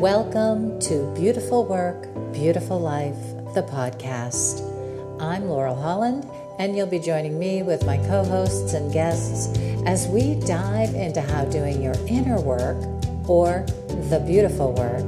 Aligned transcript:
Welcome 0.00 0.80
to 0.80 1.12
Beautiful 1.14 1.66
Work, 1.66 2.08
Beautiful 2.32 2.80
Life, 2.80 3.20
the 3.52 3.62
podcast. 3.62 4.62
I'm 5.20 5.44
Laurel 5.44 5.74
Holland, 5.74 6.26
and 6.58 6.74
you'll 6.74 6.86
be 6.86 6.98
joining 6.98 7.38
me 7.38 7.62
with 7.62 7.84
my 7.84 7.98
co 7.98 8.24
hosts 8.24 8.72
and 8.72 8.90
guests 8.90 9.54
as 9.84 10.08
we 10.08 10.36
dive 10.46 10.94
into 10.94 11.20
how 11.20 11.44
doing 11.44 11.82
your 11.82 11.92
inner 12.06 12.40
work, 12.40 12.82
or 13.28 13.66
the 14.08 14.24
beautiful 14.26 14.72
work, 14.72 15.04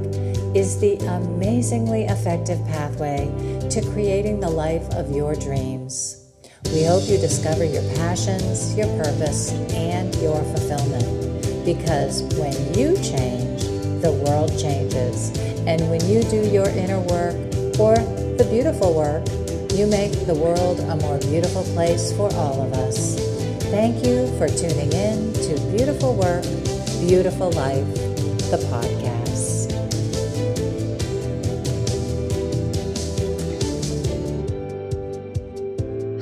is 0.55 0.79
the 0.79 0.97
amazingly 1.07 2.03
effective 2.03 2.63
pathway 2.67 3.25
to 3.71 3.81
creating 3.93 4.41
the 4.41 4.49
life 4.51 4.87
of 4.93 5.09
your 5.09 5.33
dreams. 5.33 6.23
We 6.65 6.83
hope 6.83 7.09
you 7.09 7.17
discover 7.17 7.65
your 7.65 7.81
passions, 7.95 8.77
your 8.77 8.95
purpose, 9.03 9.53
and 9.73 10.13
your 10.17 10.39
fulfillment. 10.55 11.65
Because 11.65 12.21
when 12.35 12.53
you 12.75 12.95
change, 13.01 13.42
the 14.03 14.11
world 14.11 14.51
changes. 14.59 15.31
And 15.65 15.89
when 15.89 16.03
you 16.05 16.21
do 16.23 16.45
your 16.51 16.67
inner 16.67 16.99
work 16.99 17.35
or 17.79 17.95
the 18.35 18.45
beautiful 18.51 18.93
work, 18.93 19.23
you 19.71 19.87
make 19.87 20.11
the 20.27 20.35
world 20.35 20.81
a 20.81 20.97
more 20.97 21.17
beautiful 21.19 21.63
place 21.73 22.11
for 22.11 22.27
all 22.35 22.61
of 22.61 22.73
us. 22.73 23.15
Thank 23.71 24.05
you 24.05 24.27
for 24.37 24.49
tuning 24.49 24.91
in 24.91 25.31
to 25.47 25.55
Beautiful 25.71 26.15
Work, 26.15 26.43
Beautiful 26.99 27.49
Life, 27.51 27.87
the 28.51 28.59
podcast. 28.67 29.71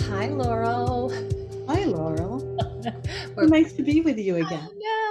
Hi, 0.07 0.27
Laurel. 0.27 1.11
Hi, 1.67 1.85
Laurel. 1.85 2.45
nice 3.37 3.73
to 3.73 3.81
be 3.81 4.01
with 4.01 4.19
you 4.19 4.35
again. 4.35 4.69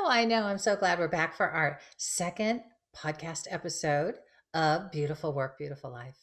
I 0.08 0.24
know. 0.24 0.44
I'm 0.44 0.58
so 0.58 0.76
glad 0.76 0.98
we're 0.98 1.08
back 1.08 1.36
for 1.36 1.48
our 1.48 1.78
second 1.96 2.62
podcast 2.96 3.46
episode 3.50 4.16
of 4.54 4.90
Beautiful 4.90 5.32
Work, 5.32 5.58
Beautiful 5.58 5.90
Life. 5.90 6.16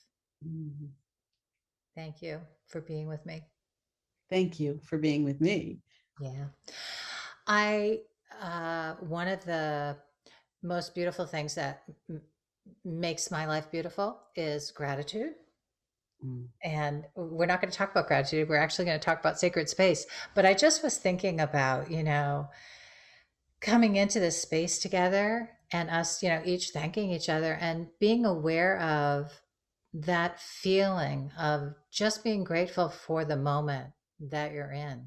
Mm-hmm. 0.45 0.87
Thank 1.95 2.21
you 2.21 2.41
for 2.67 2.81
being 2.81 3.07
with 3.07 3.25
me. 3.25 3.43
Thank 4.29 4.59
you 4.59 4.79
for 4.83 4.97
being 4.97 5.23
with 5.23 5.41
me. 5.41 5.79
Yeah. 6.19 6.45
I, 7.47 7.99
uh, 8.41 8.95
one 8.95 9.27
of 9.27 9.43
the 9.45 9.97
most 10.63 10.93
beautiful 10.93 11.25
things 11.25 11.55
that 11.55 11.83
m- 12.09 12.21
makes 12.83 13.31
my 13.31 13.45
life 13.45 13.71
beautiful 13.71 14.19
is 14.35 14.71
gratitude. 14.71 15.33
Mm. 16.25 16.47
And 16.63 17.05
we're 17.15 17.45
not 17.45 17.61
going 17.61 17.71
to 17.71 17.77
talk 17.77 17.91
about 17.91 18.07
gratitude. 18.07 18.49
We're 18.49 18.57
actually 18.57 18.85
going 18.85 18.99
to 18.99 19.05
talk 19.05 19.19
about 19.19 19.39
sacred 19.39 19.69
space. 19.69 20.05
But 20.35 20.45
I 20.45 20.53
just 20.53 20.83
was 20.83 20.97
thinking 20.97 21.39
about, 21.39 21.89
you 21.89 22.03
know, 22.03 22.49
coming 23.61 23.95
into 23.95 24.19
this 24.19 24.41
space 24.41 24.79
together 24.79 25.49
and 25.71 25.89
us, 25.89 26.21
you 26.23 26.29
know, 26.29 26.41
each 26.45 26.69
thanking 26.69 27.11
each 27.11 27.29
other 27.29 27.53
and 27.53 27.87
being 27.99 28.25
aware 28.25 28.79
of 28.79 29.31
that 29.93 30.39
feeling 30.39 31.31
of 31.39 31.73
just 31.91 32.23
being 32.23 32.43
grateful 32.43 32.89
for 32.89 33.25
the 33.25 33.35
moment 33.35 33.87
that 34.19 34.51
you're 34.51 34.71
in 34.71 35.05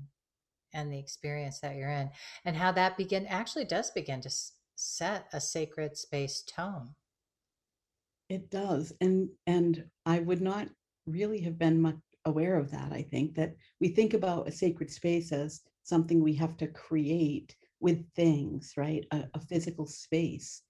and 0.72 0.92
the 0.92 0.98
experience 0.98 1.60
that 1.60 1.76
you're 1.76 1.90
in 1.90 2.10
and 2.44 2.56
how 2.56 2.72
that 2.72 2.96
begin 2.96 3.26
actually 3.26 3.64
does 3.64 3.90
begin 3.90 4.20
to 4.20 4.30
set 4.76 5.26
a 5.32 5.40
sacred 5.40 5.96
space 5.96 6.42
tone. 6.42 6.94
It 8.28 8.48
does 8.50 8.92
and 9.00 9.28
and 9.48 9.84
i 10.06 10.20
would 10.20 10.40
not 10.40 10.68
really 11.06 11.40
have 11.40 11.58
been 11.58 11.82
much 11.82 11.96
aware 12.26 12.56
of 12.56 12.70
that 12.70 12.92
i 12.92 13.02
think 13.02 13.34
that 13.34 13.56
we 13.80 13.88
think 13.88 14.14
about 14.14 14.46
a 14.46 14.52
sacred 14.52 14.88
space 14.88 15.32
as 15.32 15.62
something 15.82 16.22
we 16.22 16.34
have 16.34 16.56
to 16.58 16.68
create 16.68 17.56
with 17.80 18.04
things, 18.14 18.74
right? 18.76 19.06
A, 19.12 19.24
a 19.34 19.40
physical 19.40 19.86
space. 19.86 20.62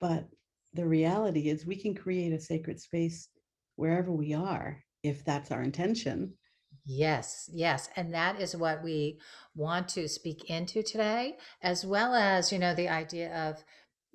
But 0.00 0.28
the 0.74 0.86
reality 0.86 1.48
is 1.48 1.66
we 1.66 1.76
can 1.76 1.94
create 1.94 2.32
a 2.32 2.40
sacred 2.40 2.80
space 2.80 3.28
wherever 3.76 4.12
we 4.12 4.34
are 4.34 4.82
if 5.02 5.24
that's 5.24 5.50
our 5.50 5.62
intention. 5.62 6.34
Yes, 6.84 7.48
yes. 7.52 7.88
And 7.96 8.12
that 8.12 8.40
is 8.40 8.54
what 8.54 8.82
we 8.82 9.18
want 9.54 9.88
to 9.90 10.08
speak 10.08 10.50
into 10.50 10.82
today, 10.82 11.38
as 11.62 11.84
well 11.84 12.14
as, 12.14 12.52
you 12.52 12.58
know, 12.58 12.74
the 12.74 12.88
idea 12.88 13.34
of 13.48 13.64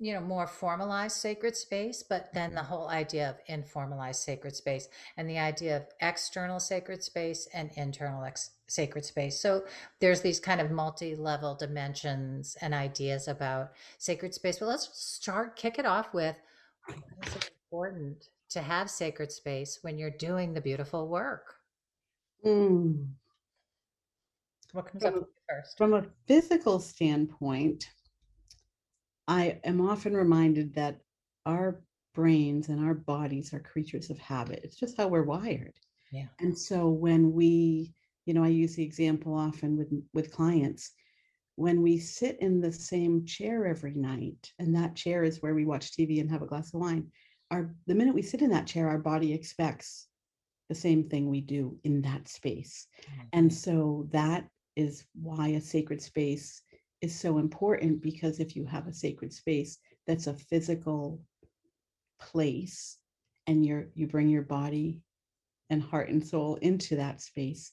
you 0.00 0.14
know 0.14 0.20
more 0.20 0.46
formalized 0.46 1.16
sacred 1.16 1.54
space 1.54 2.02
but 2.02 2.32
then 2.32 2.54
the 2.54 2.62
whole 2.62 2.88
idea 2.88 3.28
of 3.28 3.36
informalized 3.54 4.16
sacred 4.16 4.56
space 4.56 4.88
and 5.16 5.28
the 5.28 5.38
idea 5.38 5.76
of 5.76 5.86
external 6.00 6.58
sacred 6.58 7.02
space 7.04 7.46
and 7.52 7.70
internal 7.76 8.24
ex- 8.24 8.50
sacred 8.70 9.04
space 9.04 9.40
so 9.40 9.62
there's 10.00 10.20
these 10.20 10.40
kind 10.40 10.60
of 10.60 10.70
multi-level 10.70 11.54
dimensions 11.54 12.56
and 12.60 12.72
ideas 12.74 13.28
about 13.28 13.72
sacred 13.98 14.34
space 14.34 14.58
but 14.58 14.66
let's 14.66 14.88
start 14.92 15.56
kick 15.56 15.78
it 15.78 15.86
off 15.86 16.12
with 16.14 16.36
why 16.86 16.94
it 17.22 17.50
important 17.70 18.28
to 18.48 18.60
have 18.60 18.90
sacred 18.90 19.30
space 19.30 19.78
when 19.82 19.98
you're 19.98 20.10
doing 20.10 20.52
the 20.52 20.60
beautiful 20.60 21.08
work 21.08 21.54
mm. 22.44 23.06
what 24.72 24.86
comes 24.86 25.02
from, 25.02 25.14
up 25.14 25.28
first 25.48 25.76
from 25.76 25.94
a 25.94 26.04
physical 26.26 26.78
standpoint 26.78 27.88
I 29.30 29.60
am 29.62 29.80
often 29.80 30.14
reminded 30.14 30.74
that 30.74 30.98
our 31.46 31.80
brains 32.14 32.68
and 32.68 32.84
our 32.84 32.94
bodies 32.94 33.54
are 33.54 33.60
creatures 33.60 34.10
of 34.10 34.18
habit. 34.18 34.60
It's 34.64 34.74
just 34.74 34.96
how 34.96 35.06
we're 35.06 35.22
wired. 35.22 35.74
Yeah. 36.10 36.26
And 36.40 36.58
so 36.58 36.88
when 36.88 37.32
we, 37.32 37.94
you 38.30 38.34
know, 38.34 38.44
I 38.44 38.48
use 38.48 38.76
the 38.76 38.84
example 38.84 39.34
often 39.34 39.76
with 39.76 39.92
with 40.14 40.30
clients, 40.30 40.92
when 41.56 41.82
we 41.82 41.98
sit 41.98 42.38
in 42.38 42.60
the 42.60 42.70
same 42.70 43.26
chair 43.26 43.66
every 43.66 43.94
night, 43.94 44.52
and 44.60 44.72
that 44.76 44.94
chair 44.94 45.24
is 45.24 45.42
where 45.42 45.52
we 45.52 45.64
watch 45.64 45.90
TV 45.90 46.20
and 46.20 46.30
have 46.30 46.40
a 46.40 46.46
glass 46.46 46.72
of 46.72 46.80
wine, 46.80 47.10
our 47.50 47.74
the 47.88 47.94
minute 47.96 48.14
we 48.14 48.22
sit 48.22 48.40
in 48.40 48.50
that 48.50 48.68
chair, 48.68 48.86
our 48.86 48.98
body 48.98 49.32
expects 49.32 50.06
the 50.68 50.76
same 50.76 51.08
thing 51.08 51.28
we 51.28 51.40
do 51.40 51.76
in 51.82 52.02
that 52.02 52.28
space. 52.28 52.86
Mm-hmm. 53.02 53.20
And 53.32 53.52
so 53.52 54.06
that 54.12 54.46
is 54.76 55.04
why 55.20 55.48
a 55.48 55.60
sacred 55.60 56.00
space 56.00 56.62
is 57.00 57.12
so 57.12 57.38
important 57.38 58.00
because 58.00 58.38
if 58.38 58.54
you 58.54 58.64
have 58.64 58.86
a 58.86 58.92
sacred 58.92 59.32
space 59.32 59.78
that's 60.06 60.28
a 60.28 60.34
physical 60.34 61.20
place 62.20 62.98
and 63.48 63.66
you're 63.66 63.86
you 63.94 64.06
bring 64.06 64.28
your 64.28 64.42
body 64.42 65.02
and 65.70 65.82
heart 65.82 66.10
and 66.10 66.24
soul 66.24 66.56
into 66.56 66.96
that 66.96 67.20
space 67.20 67.72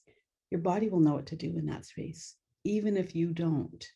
your 0.50 0.60
body 0.60 0.88
will 0.88 1.00
know 1.00 1.14
what 1.14 1.26
to 1.26 1.36
do 1.36 1.56
in 1.56 1.66
that 1.66 1.84
space 1.84 2.36
even 2.64 2.96
if 2.96 3.14
you 3.14 3.32
don't. 3.32 3.86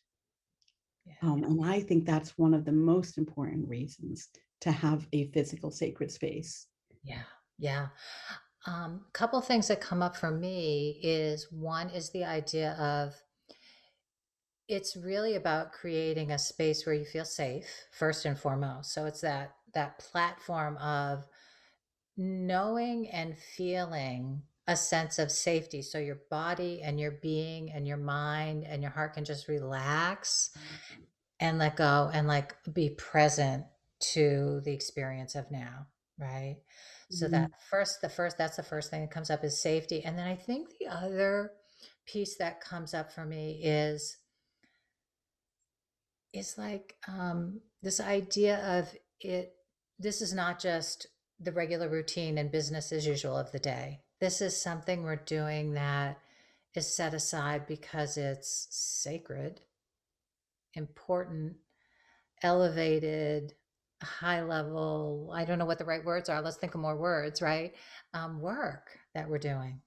Yeah. 1.05 1.29
um, 1.29 1.43
and 1.43 1.65
i 1.65 1.81
think 1.81 2.05
that's 2.05 2.37
one 2.37 2.53
of 2.53 2.63
the 2.63 2.71
most 2.71 3.17
important 3.17 3.67
reasons 3.67 4.29
to 4.61 4.71
have 4.71 5.05
a 5.11 5.29
physical 5.31 5.69
sacred 5.69 6.09
space. 6.09 6.67
Yeah 7.03 7.23
yeah. 7.57 7.87
A 8.67 8.71
um, 8.71 9.05
couple 9.13 9.39
things 9.41 9.67
that 9.67 9.81
come 9.81 10.01
up 10.01 10.15
for 10.15 10.31
me 10.31 10.99
is 11.03 11.51
one 11.51 11.89
is 11.89 12.11
the 12.11 12.23
idea 12.23 12.73
of 12.73 13.13
it's 14.69 14.95
really 14.95 15.35
about 15.35 15.73
creating 15.73 16.31
a 16.31 16.39
space 16.39 16.85
where 16.85 16.95
you 16.95 17.05
feel 17.05 17.25
safe 17.25 17.65
first 17.91 18.25
and 18.25 18.37
foremost. 18.37 18.93
So 18.93 19.05
it's 19.05 19.21
that 19.21 19.55
that 19.73 19.99
platform 19.99 20.77
of 20.77 21.25
knowing 22.15 23.09
and 23.09 23.37
feeling 23.37 24.43
a 24.67 24.75
sense 24.75 25.19
of 25.19 25.31
safety 25.31 25.81
so 25.81 25.97
your 25.97 26.19
body 26.29 26.81
and 26.83 26.99
your 26.99 27.11
being 27.11 27.71
and 27.71 27.87
your 27.87 27.97
mind 27.97 28.63
and 28.65 28.81
your 28.81 28.91
heart 28.91 29.13
can 29.13 29.25
just 29.25 29.47
relax 29.47 30.51
mm-hmm. 30.57 31.01
and 31.39 31.59
let 31.59 31.75
go 31.75 32.09
and 32.13 32.27
like 32.27 32.55
be 32.73 32.89
present 32.89 33.65
to 33.99 34.61
the 34.63 34.71
experience 34.71 35.35
of 35.35 35.49
now 35.51 35.85
right 36.17 36.57
so 37.11 37.25
mm-hmm. 37.25 37.33
that 37.33 37.51
first 37.69 38.01
the 38.01 38.09
first 38.09 38.37
that's 38.37 38.57
the 38.57 38.63
first 38.63 38.89
thing 38.89 39.01
that 39.01 39.11
comes 39.11 39.29
up 39.29 39.43
is 39.43 39.61
safety 39.61 40.03
and 40.05 40.17
then 40.17 40.27
i 40.27 40.35
think 40.35 40.69
the 40.79 40.87
other 40.87 41.51
piece 42.05 42.37
that 42.37 42.61
comes 42.61 42.93
up 42.93 43.11
for 43.11 43.25
me 43.25 43.59
is 43.63 44.17
is 46.33 46.57
like 46.57 46.95
um, 47.07 47.61
this 47.81 47.99
idea 47.99 48.79
of 48.79 48.93
it. 49.19 49.53
This 49.99 50.21
is 50.21 50.33
not 50.33 50.59
just 50.59 51.07
the 51.39 51.51
regular 51.51 51.87
routine 51.87 52.37
and 52.37 52.51
business 52.51 52.91
as 52.91 53.05
usual 53.05 53.37
of 53.37 53.51
the 53.51 53.59
day. 53.59 53.99
This 54.23 54.39
is 54.39 54.55
something 54.55 55.03
we're 55.03 55.17
doing 55.17 55.73
that 55.73 56.17
is 56.75 56.95
set 56.95 57.13
aside 57.13 57.67
because 57.67 58.15
it's 58.15 58.67
sacred, 58.71 59.59
important, 60.75 61.57
elevated, 62.41 63.51
high 64.01 64.41
level. 64.41 65.33
I 65.35 65.43
don't 65.43 65.59
know 65.59 65.65
what 65.65 65.77
the 65.77 65.83
right 65.83 66.05
words 66.05 66.29
are. 66.29 66.41
Let's 66.41 66.55
think 66.55 66.73
of 66.73 66.79
more 66.79 66.95
words, 66.95 67.41
right? 67.41 67.73
Um, 68.13 68.39
work 68.39 68.97
that 69.13 69.27
we're 69.27 69.39
doing. 69.39 69.81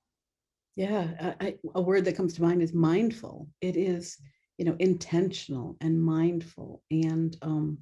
Yeah, 0.74 1.32
I, 1.40 1.54
a 1.74 1.80
word 1.80 2.04
that 2.04 2.18
comes 2.18 2.34
to 2.34 2.42
mind 2.42 2.60
is 2.60 2.74
mindful. 2.74 3.48
It 3.62 3.78
is 3.78 4.18
you 4.58 4.66
know 4.66 4.76
intentional 4.80 5.78
and 5.80 5.98
mindful 5.98 6.82
and 6.90 7.34
um 7.40 7.78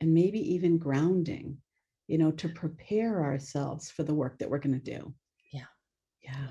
and 0.00 0.14
maybe 0.14 0.54
even 0.54 0.78
grounding 0.78 1.58
you 2.08 2.16
know 2.16 2.30
to 2.30 2.48
prepare 2.48 3.22
ourselves 3.22 3.90
for 3.90 4.04
the 4.04 4.14
work 4.14 4.38
that 4.38 4.48
we're 4.48 4.58
going 4.58 4.80
to 4.80 4.98
do 4.98 5.14
yeah 6.22 6.48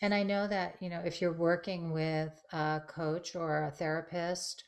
and 0.00 0.14
i 0.14 0.22
know 0.22 0.46
that 0.46 0.76
you 0.80 0.88
know 0.88 1.00
if 1.04 1.20
you're 1.20 1.32
working 1.32 1.92
with 1.92 2.32
a 2.52 2.80
coach 2.86 3.34
or 3.34 3.64
a 3.64 3.70
therapist 3.70 4.64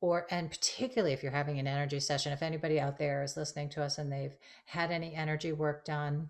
or 0.00 0.26
and 0.30 0.50
particularly 0.50 1.12
if 1.12 1.22
you're 1.22 1.32
having 1.32 1.58
an 1.58 1.66
energy 1.66 2.00
session 2.00 2.32
if 2.32 2.42
anybody 2.42 2.80
out 2.80 2.98
there 2.98 3.22
is 3.22 3.36
listening 3.36 3.68
to 3.68 3.82
us 3.82 3.98
and 3.98 4.12
they've 4.12 4.36
had 4.66 4.90
any 4.90 5.14
energy 5.14 5.52
work 5.52 5.84
done 5.84 6.28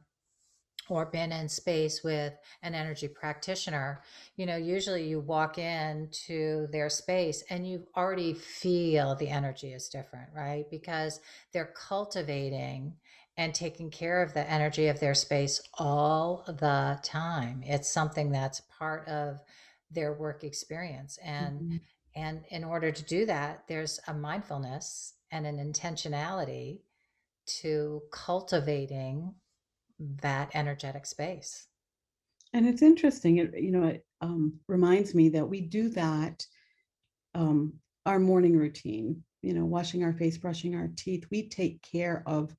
or 0.88 1.06
been 1.06 1.32
in 1.32 1.48
space 1.48 2.02
with 2.02 2.32
an 2.62 2.74
energy 2.74 3.08
practitioner, 3.08 4.02
you 4.36 4.46
know, 4.46 4.56
usually 4.56 5.08
you 5.08 5.20
walk 5.20 5.58
into 5.58 6.66
their 6.68 6.88
space 6.88 7.42
and 7.50 7.68
you 7.68 7.86
already 7.96 8.34
feel 8.34 9.14
the 9.14 9.28
energy 9.28 9.72
is 9.72 9.88
different, 9.88 10.28
right? 10.34 10.68
Because 10.70 11.20
they're 11.52 11.72
cultivating 11.88 12.94
and 13.36 13.54
taking 13.54 13.90
care 13.90 14.22
of 14.22 14.32
the 14.32 14.50
energy 14.50 14.88
of 14.88 14.98
their 15.00 15.14
space 15.14 15.60
all 15.78 16.44
the 16.46 16.98
time. 17.02 17.62
It's 17.64 17.92
something 17.92 18.30
that's 18.30 18.62
part 18.78 19.06
of 19.08 19.40
their 19.90 20.14
work 20.14 20.42
experience. 20.42 21.18
And 21.22 21.60
mm-hmm. 21.60 21.76
and 22.14 22.44
in 22.50 22.64
order 22.64 22.90
to 22.90 23.04
do 23.04 23.26
that, 23.26 23.64
there's 23.68 24.00
a 24.08 24.14
mindfulness 24.14 25.14
and 25.30 25.46
an 25.46 25.58
intentionality 25.58 26.80
to 27.60 28.02
cultivating 28.10 29.34
that 29.98 30.50
energetic 30.54 31.06
space. 31.06 31.66
And 32.52 32.66
it's 32.66 32.82
interesting, 32.82 33.38
it, 33.38 33.54
you 33.58 33.70
know, 33.70 33.86
it 33.88 34.04
um, 34.20 34.54
reminds 34.68 35.14
me 35.14 35.28
that 35.30 35.48
we 35.48 35.60
do 35.60 35.88
that, 35.90 36.46
um, 37.34 37.74
our 38.06 38.18
morning 38.18 38.56
routine, 38.56 39.22
you 39.42 39.52
know, 39.52 39.64
washing 39.64 40.04
our 40.04 40.12
face, 40.12 40.38
brushing 40.38 40.74
our 40.74 40.88
teeth, 40.96 41.26
we 41.30 41.48
take 41.48 41.82
care 41.82 42.22
of 42.26 42.54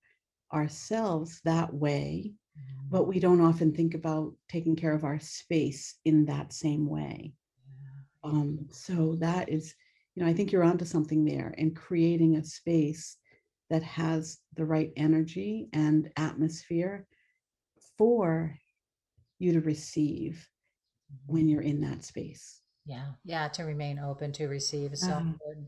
ourselves 0.54 1.42
that 1.44 1.74
way, 1.74 2.34
mm-hmm. 2.58 2.88
but 2.90 3.08
we 3.08 3.20
don't 3.20 3.42
often 3.42 3.74
think 3.74 3.94
about 3.94 4.34
taking 4.50 4.76
care 4.76 4.94
of 4.94 5.04
our 5.04 5.20
space 5.20 5.96
in 6.06 6.26
that 6.26 6.54
same 6.54 6.88
way. 6.88 7.34
Yeah. 8.24 8.32
Um, 8.32 8.68
so 8.72 9.16
that 9.20 9.50
is, 9.50 9.76
you 10.16 10.24
know, 10.24 10.30
I 10.30 10.34
think 10.34 10.52
you're 10.52 10.64
onto 10.64 10.86
something 10.86 11.26
there 11.26 11.54
and 11.58 11.76
creating 11.76 12.36
a 12.36 12.44
space 12.44 13.18
that 13.70 13.84
has 13.84 14.40
the 14.56 14.66
right 14.66 14.92
energy 14.96 15.68
and 15.74 16.10
atmosphere 16.16 17.06
for 17.98 18.56
you 19.40 19.54
to 19.54 19.62
receive 19.62 20.48
when 21.26 21.44
mm-hmm. 21.44 21.50
you're 21.50 21.62
in 21.62 21.82
that 21.82 22.04
space. 22.04 22.62
Yeah, 22.86 23.08
yeah, 23.26 23.50
to 23.50 23.64
remain 23.64 24.00
open 24.00 24.32
to 24.34 24.48
receive 24.48 24.94
is 24.94 25.02
so 25.02 25.12
uh, 25.12 25.20
important. 25.20 25.68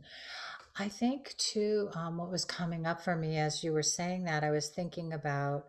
I 0.79 0.87
think 0.87 1.35
too, 1.37 1.89
um, 1.93 2.17
what 2.17 2.31
was 2.31 2.45
coming 2.45 2.85
up 2.85 3.01
for 3.01 3.13
me 3.17 3.37
as 3.37 3.65
you 3.65 3.73
were 3.73 3.83
saying 3.83 4.23
that, 4.23 4.45
I 4.45 4.51
was 4.51 4.69
thinking 4.69 5.11
about 5.11 5.65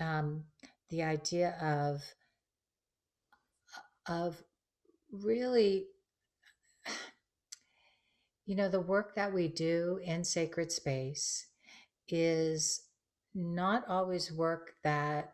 um, 0.00 0.44
the 0.90 1.02
idea 1.02 1.56
of 1.60 2.02
of 4.06 4.40
really, 5.10 5.86
you 8.46 8.54
know, 8.54 8.68
the 8.68 8.80
work 8.80 9.16
that 9.16 9.34
we 9.34 9.48
do 9.48 9.98
in 10.04 10.22
sacred 10.22 10.70
space 10.70 11.48
is 12.08 12.82
not 13.34 13.84
always 13.88 14.32
work 14.32 14.74
that 14.84 15.32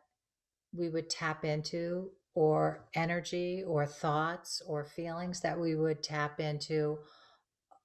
we 0.72 0.88
would 0.88 1.10
tap 1.10 1.44
into 1.44 2.10
or 2.34 2.88
energy 2.94 3.62
or 3.66 3.86
thoughts 3.86 4.62
or 4.66 4.82
feelings 4.82 5.40
that 5.40 5.60
we 5.60 5.74
would 5.74 6.02
tap 6.02 6.40
into 6.40 6.98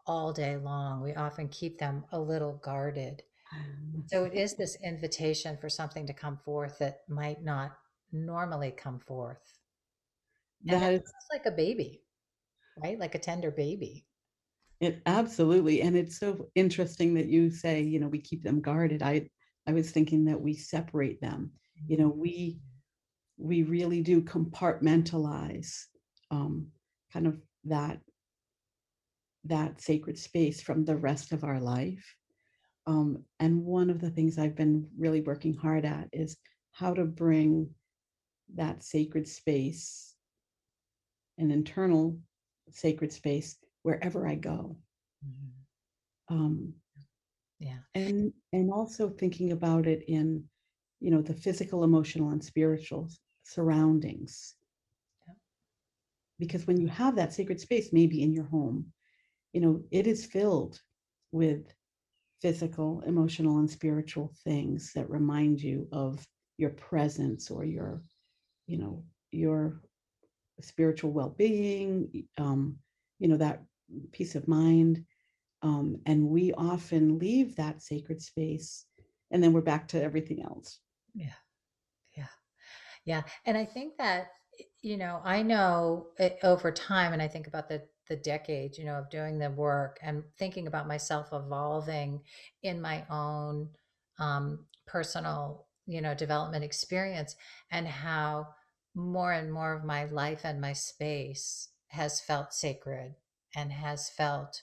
all 0.09 0.33
day 0.33 0.57
long. 0.57 1.03
We 1.03 1.13
often 1.13 1.47
keep 1.50 1.77
them 1.77 2.03
a 2.11 2.19
little 2.19 2.53
guarded. 2.63 3.21
So 4.07 4.23
it 4.23 4.33
is 4.33 4.56
this 4.57 4.75
invitation 4.83 5.56
for 5.61 5.69
something 5.69 6.07
to 6.07 6.13
come 6.13 6.39
forth 6.44 6.79
that 6.79 7.01
might 7.07 7.44
not 7.44 7.77
normally 8.11 8.71
come 8.71 9.00
forth. 9.00 9.53
And 10.67 10.81
that 10.81 10.94
is 10.94 11.01
like 11.31 11.45
a 11.45 11.51
baby, 11.51 12.01
right? 12.83 13.00
Like 13.00 13.13
a 13.13 13.19
tender 13.19 13.51
baby. 13.51 14.07
It 14.81 15.00
absolutely. 15.06 15.81
And 15.81 15.95
it's 15.95 16.17
so 16.17 16.47
interesting 16.56 17.13
that 17.13 17.27
you 17.27 17.51
say, 17.51 17.81
you 17.81 18.00
know, 18.00 18.07
we 18.07 18.19
keep 18.19 18.44
them 18.44 18.61
guarded. 18.61 19.03
I 19.03 19.29
I 19.67 19.73
was 19.73 19.91
thinking 19.91 20.25
that 20.25 20.41
we 20.41 20.56
separate 20.56 21.21
them. 21.21 21.51
You 21.88 21.97
know, 21.97 22.07
we 22.07 22.59
we 23.38 23.61
really 23.61 24.01
do 24.01 24.21
compartmentalize 24.21 25.85
um, 26.31 26.67
kind 27.13 27.27
of 27.27 27.38
that 27.65 28.00
that 29.50 29.81
sacred 29.81 30.18
space 30.18 30.62
from 30.62 30.86
the 30.86 30.96
rest 30.96 31.31
of 31.31 31.44
our 31.44 31.60
life. 31.60 32.16
Um, 32.88 33.24
and 33.40 33.66
one 33.66 33.90
of 33.90 34.00
the 34.00 34.10
things 34.10 34.38
I've 34.38 34.56
been 34.56 34.88
really 34.98 35.22
working 35.22 35.54
hard 35.54 35.86
at 35.86 36.10
is 36.13 36.38
how 36.72 36.94
to 36.94 37.04
bring 37.04 37.69
that 38.56 38.84
sacred 38.84 39.28
space, 39.28 40.16
an 41.38 41.51
internal 41.51 42.18
sacred 42.72 43.12
space, 43.12 43.57
wherever 43.84 44.28
I 44.28 44.36
go. 44.36 44.78
Mm-hmm. 45.25 46.36
Um, 46.36 46.74
yeah, 47.60 47.80
and 47.95 48.31
and 48.54 48.72
also 48.72 49.10
thinking 49.10 49.52
about 49.52 49.86
it 49.88 50.04
in, 50.07 50.44
you 51.00 51.12
know, 51.12 51.22
the 51.22 51.34
physical, 51.34 51.84
emotional, 51.84 52.30
and 52.30 52.44
spiritual 52.44 53.10
surroundings. 53.44 54.56
Because 56.40 56.66
when 56.66 56.80
you 56.80 56.88
have 56.88 57.16
that 57.18 57.34
sacred 57.34 57.60
space, 57.60 57.92
maybe 57.92 58.24
in 58.24 58.31
your 58.31 58.45
home, 58.45 58.94
you 59.54 59.62
know, 59.62 59.81
it 59.92 60.07
is 60.07 60.25
filled 60.25 60.80
with 61.31 61.74
physical, 62.42 63.01
emotional, 63.06 63.60
and 63.60 63.69
spiritual 63.69 64.31
things 64.44 64.92
that 64.94 65.10
remind 65.10 65.62
you 65.62 65.88
of 65.92 66.25
your 66.57 66.69
presence 66.72 67.51
or 67.51 67.66
your, 67.66 68.01
you 68.68 68.78
know, 68.78 69.04
your 69.31 69.81
spiritual 70.62 71.12
well-being, 71.12 72.25
um, 72.38 72.78
you 73.19 73.28
know, 73.28 73.38
that 73.38 73.63
peace 74.12 74.36
of 74.36 74.48
mind. 74.48 75.04
Um, 75.62 76.00
and 76.06 76.30
we 76.30 76.54
often 76.54 77.19
leave 77.19 77.56
that 77.56 77.81
sacred 77.81 78.22
space 78.22 78.86
and 79.31 79.44
then 79.44 79.52
we're 79.52 79.62
back 79.62 79.88
to 79.90 80.02
everything 80.02 80.42
else. 80.42 80.80
Yeah. 81.13 81.34
Yeah. 82.16 82.28
Yeah. 83.06 83.24
And 83.45 83.57
I 83.57 83.66
think 83.66 83.98
that, 83.98 84.28
you 84.81 84.98
know, 84.98 85.22
I 85.24 85.42
know 85.42 86.07
it, 86.18 86.40
over 86.44 86.72
time, 86.72 87.13
and 87.13 87.22
I 87.22 87.28
think 87.28 87.48
about 87.48 87.68
the, 87.68 87.84
the 88.09 88.15
decades, 88.15 88.77
you 88.77 88.85
know, 88.85 88.95
of 88.95 89.09
doing 89.09 89.39
the 89.39 89.50
work 89.51 90.00
and 90.01 90.23
thinking 90.38 90.67
about 90.67 90.88
myself 90.88 91.29
evolving 91.31 92.21
in 92.63 92.81
my 92.81 93.06
own 93.09 93.69
um, 94.19 94.65
personal, 94.85 95.67
you 95.85 96.01
know, 96.01 96.13
development 96.13 96.63
experience 96.63 97.35
and 97.71 97.88
how 97.88 98.47
more 98.95 99.31
and 99.31 99.53
more 99.53 99.73
of 99.73 99.85
my 99.85 100.06
life 100.06 100.41
and 100.44 100.59
my 100.59 100.73
space 100.73 101.69
has 101.88 102.19
felt 102.19 102.53
sacred 102.53 103.16
and 103.56 103.71
has 103.71 104.09
felt 104.09 104.61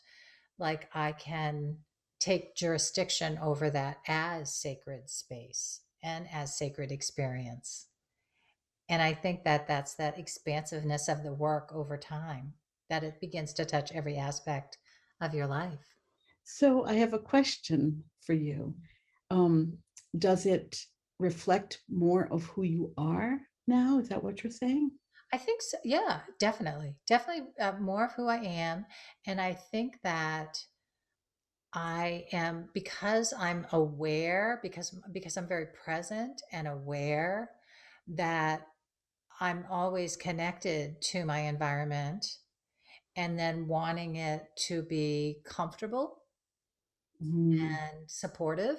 like 0.58 0.88
I 0.94 1.12
can 1.12 1.78
take 2.18 2.56
jurisdiction 2.56 3.38
over 3.42 3.70
that 3.70 3.98
as 4.08 4.54
sacred 4.54 5.08
space 5.10 5.80
and 6.02 6.26
as 6.32 6.56
sacred 6.56 6.90
experience. 6.90 7.86
And 8.88 9.02
I 9.02 9.14
think 9.14 9.44
that 9.44 9.66
that's 9.66 9.94
that 9.94 10.18
expansiveness 10.18 11.08
of 11.08 11.22
the 11.22 11.32
work 11.32 11.72
over 11.74 11.96
time, 11.96 12.54
that 12.90 13.04
it 13.04 13.20
begins 13.20 13.52
to 13.54 13.64
touch 13.64 13.92
every 13.92 14.16
aspect 14.16 14.78
of 15.20 15.34
your 15.34 15.46
life. 15.46 15.96
So 16.44 16.84
I 16.84 16.94
have 16.94 17.12
a 17.12 17.18
question 17.18 18.04
for 18.20 18.32
you. 18.32 18.74
Um, 19.30 19.78
does 20.18 20.46
it 20.46 20.78
reflect 21.18 21.80
more 21.88 22.28
of 22.30 22.44
who 22.44 22.62
you 22.62 22.92
are 22.96 23.40
now? 23.66 23.98
Is 23.98 24.08
that 24.10 24.22
what 24.22 24.42
you're 24.42 24.50
saying? 24.50 24.90
I 25.32 25.38
think 25.38 25.60
so. 25.60 25.78
Yeah, 25.84 26.20
definitely. 26.38 26.94
Definitely 27.06 27.48
uh, 27.60 27.72
more 27.80 28.04
of 28.04 28.12
who 28.12 28.28
I 28.28 28.38
am. 28.38 28.86
And 29.26 29.40
I 29.40 29.54
think 29.54 29.98
that 30.04 30.56
I 31.72 32.26
am 32.32 32.68
because 32.72 33.34
I'm 33.38 33.66
aware 33.72 34.60
because 34.62 34.98
because 35.12 35.36
I'm 35.36 35.48
very 35.48 35.66
present 35.84 36.40
and 36.52 36.68
aware 36.68 37.50
that 38.14 38.66
I'm 39.40 39.66
always 39.70 40.16
connected 40.16 41.02
to 41.10 41.24
my 41.26 41.40
environment 41.40 42.24
and 43.16 43.38
then 43.38 43.66
wanting 43.66 44.16
it 44.16 44.48
to 44.56 44.82
be 44.82 45.40
comfortable 45.44 46.22
mm. 47.22 47.60
and 47.60 48.10
supportive 48.10 48.78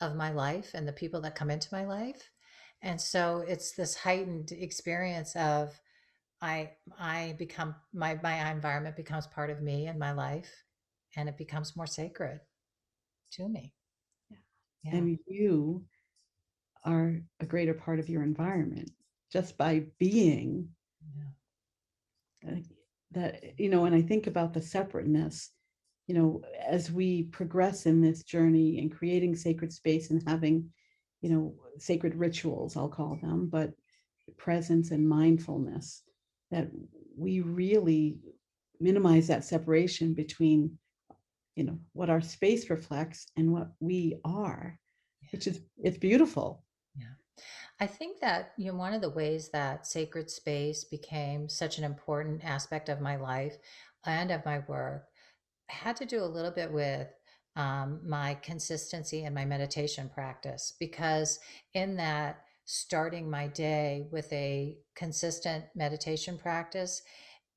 of 0.00 0.14
my 0.14 0.30
life 0.30 0.72
and 0.74 0.86
the 0.86 0.92
people 0.92 1.20
that 1.22 1.34
come 1.34 1.50
into 1.50 1.68
my 1.72 1.84
life. 1.84 2.30
And 2.82 3.00
so 3.00 3.42
it's 3.46 3.72
this 3.72 3.94
heightened 3.94 4.52
experience 4.52 5.34
of 5.36 5.80
I 6.42 6.72
I 6.98 7.34
become 7.38 7.74
my 7.94 8.18
my 8.22 8.50
environment 8.50 8.96
becomes 8.96 9.26
part 9.26 9.48
of 9.48 9.62
me 9.62 9.86
and 9.86 9.98
my 9.98 10.12
life 10.12 10.50
and 11.16 11.28
it 11.28 11.38
becomes 11.38 11.76
more 11.76 11.86
sacred 11.86 12.40
to 13.32 13.48
me. 13.48 13.72
Yeah. 14.30 14.36
yeah. 14.82 14.96
And 14.96 15.18
you 15.26 15.84
are 16.84 17.18
a 17.40 17.46
greater 17.46 17.72
part 17.72 17.98
of 17.98 18.10
your 18.10 18.22
environment 18.22 18.90
just 19.32 19.56
by 19.56 19.86
being 19.98 20.68
yeah. 22.42 22.60
That 23.14 23.40
eh, 23.42 23.50
you 23.56 23.68
know 23.68 23.82
when 23.82 23.94
i 23.94 24.02
think 24.02 24.26
about 24.26 24.52
the 24.52 24.62
separateness 24.62 25.50
you 26.06 26.14
know 26.14 26.42
as 26.66 26.90
we 26.90 27.24
progress 27.24 27.86
in 27.86 28.00
this 28.00 28.22
journey 28.22 28.78
and 28.78 28.94
creating 28.94 29.34
sacred 29.34 29.72
space 29.72 30.10
and 30.10 30.22
having 30.26 30.68
you 31.22 31.30
know 31.30 31.54
sacred 31.78 32.14
rituals 32.14 32.76
i'll 32.76 32.88
call 32.88 33.18
them 33.22 33.48
but 33.48 33.72
presence 34.36 34.90
and 34.90 35.08
mindfulness 35.08 36.02
that 36.50 36.68
we 37.16 37.40
really 37.40 38.18
minimize 38.80 39.26
that 39.26 39.44
separation 39.44 40.14
between 40.14 40.76
you 41.56 41.64
know 41.64 41.78
what 41.92 42.10
our 42.10 42.20
space 42.20 42.70
reflects 42.70 43.26
and 43.36 43.52
what 43.52 43.68
we 43.80 44.18
are 44.24 44.78
yeah. 45.22 45.28
which 45.32 45.46
is 45.46 45.60
it's 45.82 45.98
beautiful 45.98 46.63
I 47.80 47.86
think 47.86 48.20
that 48.20 48.52
you 48.56 48.70
know 48.70 48.78
one 48.78 48.94
of 48.94 49.00
the 49.00 49.10
ways 49.10 49.50
that 49.50 49.86
sacred 49.86 50.30
space 50.30 50.84
became 50.84 51.48
such 51.48 51.78
an 51.78 51.84
important 51.84 52.44
aspect 52.44 52.88
of 52.88 53.00
my 53.00 53.16
life 53.16 53.56
and 54.06 54.30
of 54.30 54.44
my 54.44 54.60
work 54.60 55.06
had 55.68 55.96
to 55.96 56.06
do 56.06 56.22
a 56.22 56.26
little 56.26 56.50
bit 56.50 56.72
with 56.72 57.08
um, 57.56 58.00
my 58.04 58.34
consistency 58.42 59.24
and 59.24 59.34
my 59.34 59.44
meditation 59.44 60.10
practice 60.12 60.74
because 60.78 61.38
in 61.72 61.96
that 61.96 62.44
starting 62.64 63.30
my 63.30 63.46
day 63.48 64.06
with 64.10 64.32
a 64.32 64.76
consistent 64.96 65.64
meditation 65.74 66.38
practice 66.38 67.02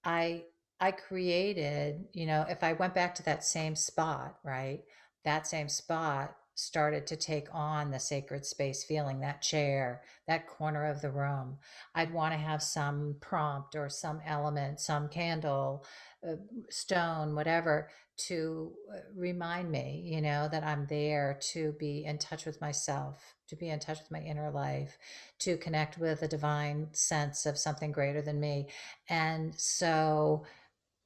i 0.03 0.43
i 0.81 0.91
created 0.91 2.03
you 2.13 2.25
know 2.25 2.45
if 2.49 2.63
i 2.63 2.73
went 2.73 2.93
back 2.93 3.15
to 3.15 3.23
that 3.23 3.43
same 3.43 3.75
spot 3.75 4.35
right 4.43 4.81
that 5.23 5.47
same 5.47 5.69
spot 5.69 6.35
started 6.57 7.07
to 7.07 7.15
take 7.15 7.47
on 7.53 7.91
the 7.91 7.99
sacred 7.99 8.45
space 8.45 8.83
feeling 8.83 9.19
that 9.19 9.41
chair 9.41 10.01
that 10.27 10.47
corner 10.47 10.85
of 10.85 11.01
the 11.01 11.11
room. 11.11 11.57
I'd 11.95 12.13
want 12.13 12.33
to 12.33 12.39
have 12.39 12.63
some 12.63 13.15
prompt 13.21 13.75
or 13.75 13.89
some 13.89 14.21
element 14.25 14.79
some 14.79 15.09
candle 15.09 15.85
uh, 16.27 16.35
stone 16.69 17.35
whatever 17.35 17.89
to 18.17 18.73
uh, 18.93 18.99
remind 19.15 19.69
me 19.69 20.01
you 20.03 20.19
know 20.19 20.49
that 20.51 20.63
i'm 20.63 20.87
there 20.87 21.37
to 21.39 21.73
be 21.73 22.03
in 22.05 22.17
touch 22.17 22.45
with 22.45 22.59
myself 22.59 23.35
to 23.47 23.55
be 23.55 23.69
in 23.69 23.79
touch 23.79 23.99
with 23.99 24.11
my 24.11 24.19
inner 24.19 24.51
life 24.51 24.97
to 25.39 25.57
connect 25.57 25.97
with 25.97 26.21
a 26.21 26.27
divine 26.27 26.87
sense 26.93 27.45
of 27.45 27.57
something 27.57 27.91
greater 27.91 28.21
than 28.21 28.39
me. 28.39 28.67
And 29.09 29.53
so 29.55 30.45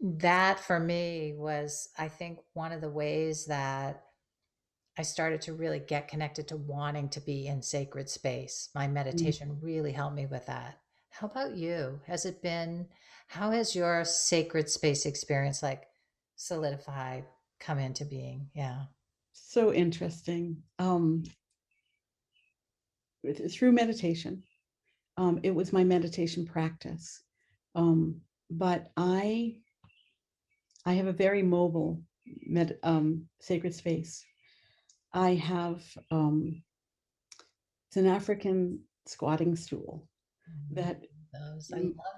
that 0.03 0.59
for 0.59 0.79
me 0.79 1.35
was 1.37 1.89
i 1.99 2.07
think 2.07 2.39
one 2.53 2.71
of 2.71 2.81
the 2.81 2.89
ways 2.89 3.45
that 3.45 4.03
I 4.97 5.03
started 5.03 5.41
to 5.41 5.53
really 5.53 5.79
get 5.79 6.07
connected 6.07 6.47
to 6.49 6.57
wanting 6.57 7.09
to 7.09 7.21
be 7.21 7.47
in 7.47 7.61
sacred 7.61 8.09
space. 8.09 8.69
My 8.75 8.87
mm. 8.87 8.93
meditation 8.93 9.49
mm-hmm. 9.49 9.65
really 9.65 9.91
helped 9.91 10.15
me 10.15 10.25
with 10.25 10.45
that. 10.47 10.79
How 11.09 11.27
about 11.27 11.55
you? 11.55 11.99
Has 12.07 12.25
it 12.25 12.41
been, 12.41 12.87
how 13.27 13.51
has 13.51 13.75
your 13.75 14.03
sacred 14.05 14.69
space 14.69 15.05
experience 15.05 15.63
like 15.63 15.87
solidified, 16.35 17.25
come 17.59 17.79
into 17.79 18.05
being? 18.05 18.49
Yeah. 18.53 18.83
So 19.33 19.73
interesting. 19.73 20.57
Um, 20.79 21.23
through 23.49 23.71
meditation, 23.71 24.43
um, 25.17 25.39
it 25.43 25.53
was 25.53 25.73
my 25.73 25.83
meditation 25.83 26.45
practice. 26.45 27.21
Um, 27.75 28.21
but 28.49 28.91
I, 28.97 29.57
I 30.85 30.93
have 30.93 31.07
a 31.07 31.13
very 31.13 31.43
mobile 31.43 32.01
med, 32.47 32.77
um, 32.83 33.27
sacred 33.39 33.75
space 33.75 34.25
I 35.13 35.35
have 35.35 35.83
um, 36.09 36.63
it's 37.89 37.97
an 37.97 38.07
African 38.07 38.79
squatting 39.05 39.55
stool 39.55 40.07
mm, 40.49 40.75
that 40.75 41.01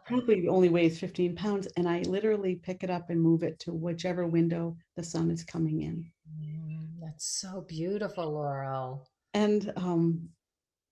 probably 0.05 0.47
only 0.47 0.69
weighs 0.69 0.99
15 0.99 1.35
pounds, 1.35 1.67
and 1.77 1.87
I 1.87 2.01
literally 2.01 2.55
pick 2.55 2.83
it 2.83 2.89
up 2.89 3.09
and 3.09 3.21
move 3.21 3.43
it 3.43 3.59
to 3.61 3.73
whichever 3.73 4.27
window 4.27 4.77
the 4.95 5.03
sun 5.03 5.31
is 5.31 5.43
coming 5.43 5.81
in. 5.81 6.11
Mm, 6.39 6.99
that's 7.01 7.25
so 7.25 7.61
beautiful, 7.67 8.33
Laurel. 8.33 9.07
And 9.33 9.73
um, 9.75 10.29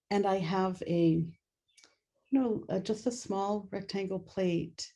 and 0.10 0.26
I 0.26 0.40
have 0.40 0.82
a 0.88 1.26
you 2.32 2.40
know 2.40 2.64
uh, 2.70 2.80
just 2.80 3.08
a 3.08 3.12
small 3.12 3.68
rectangle 3.72 4.20
plate 4.20 4.92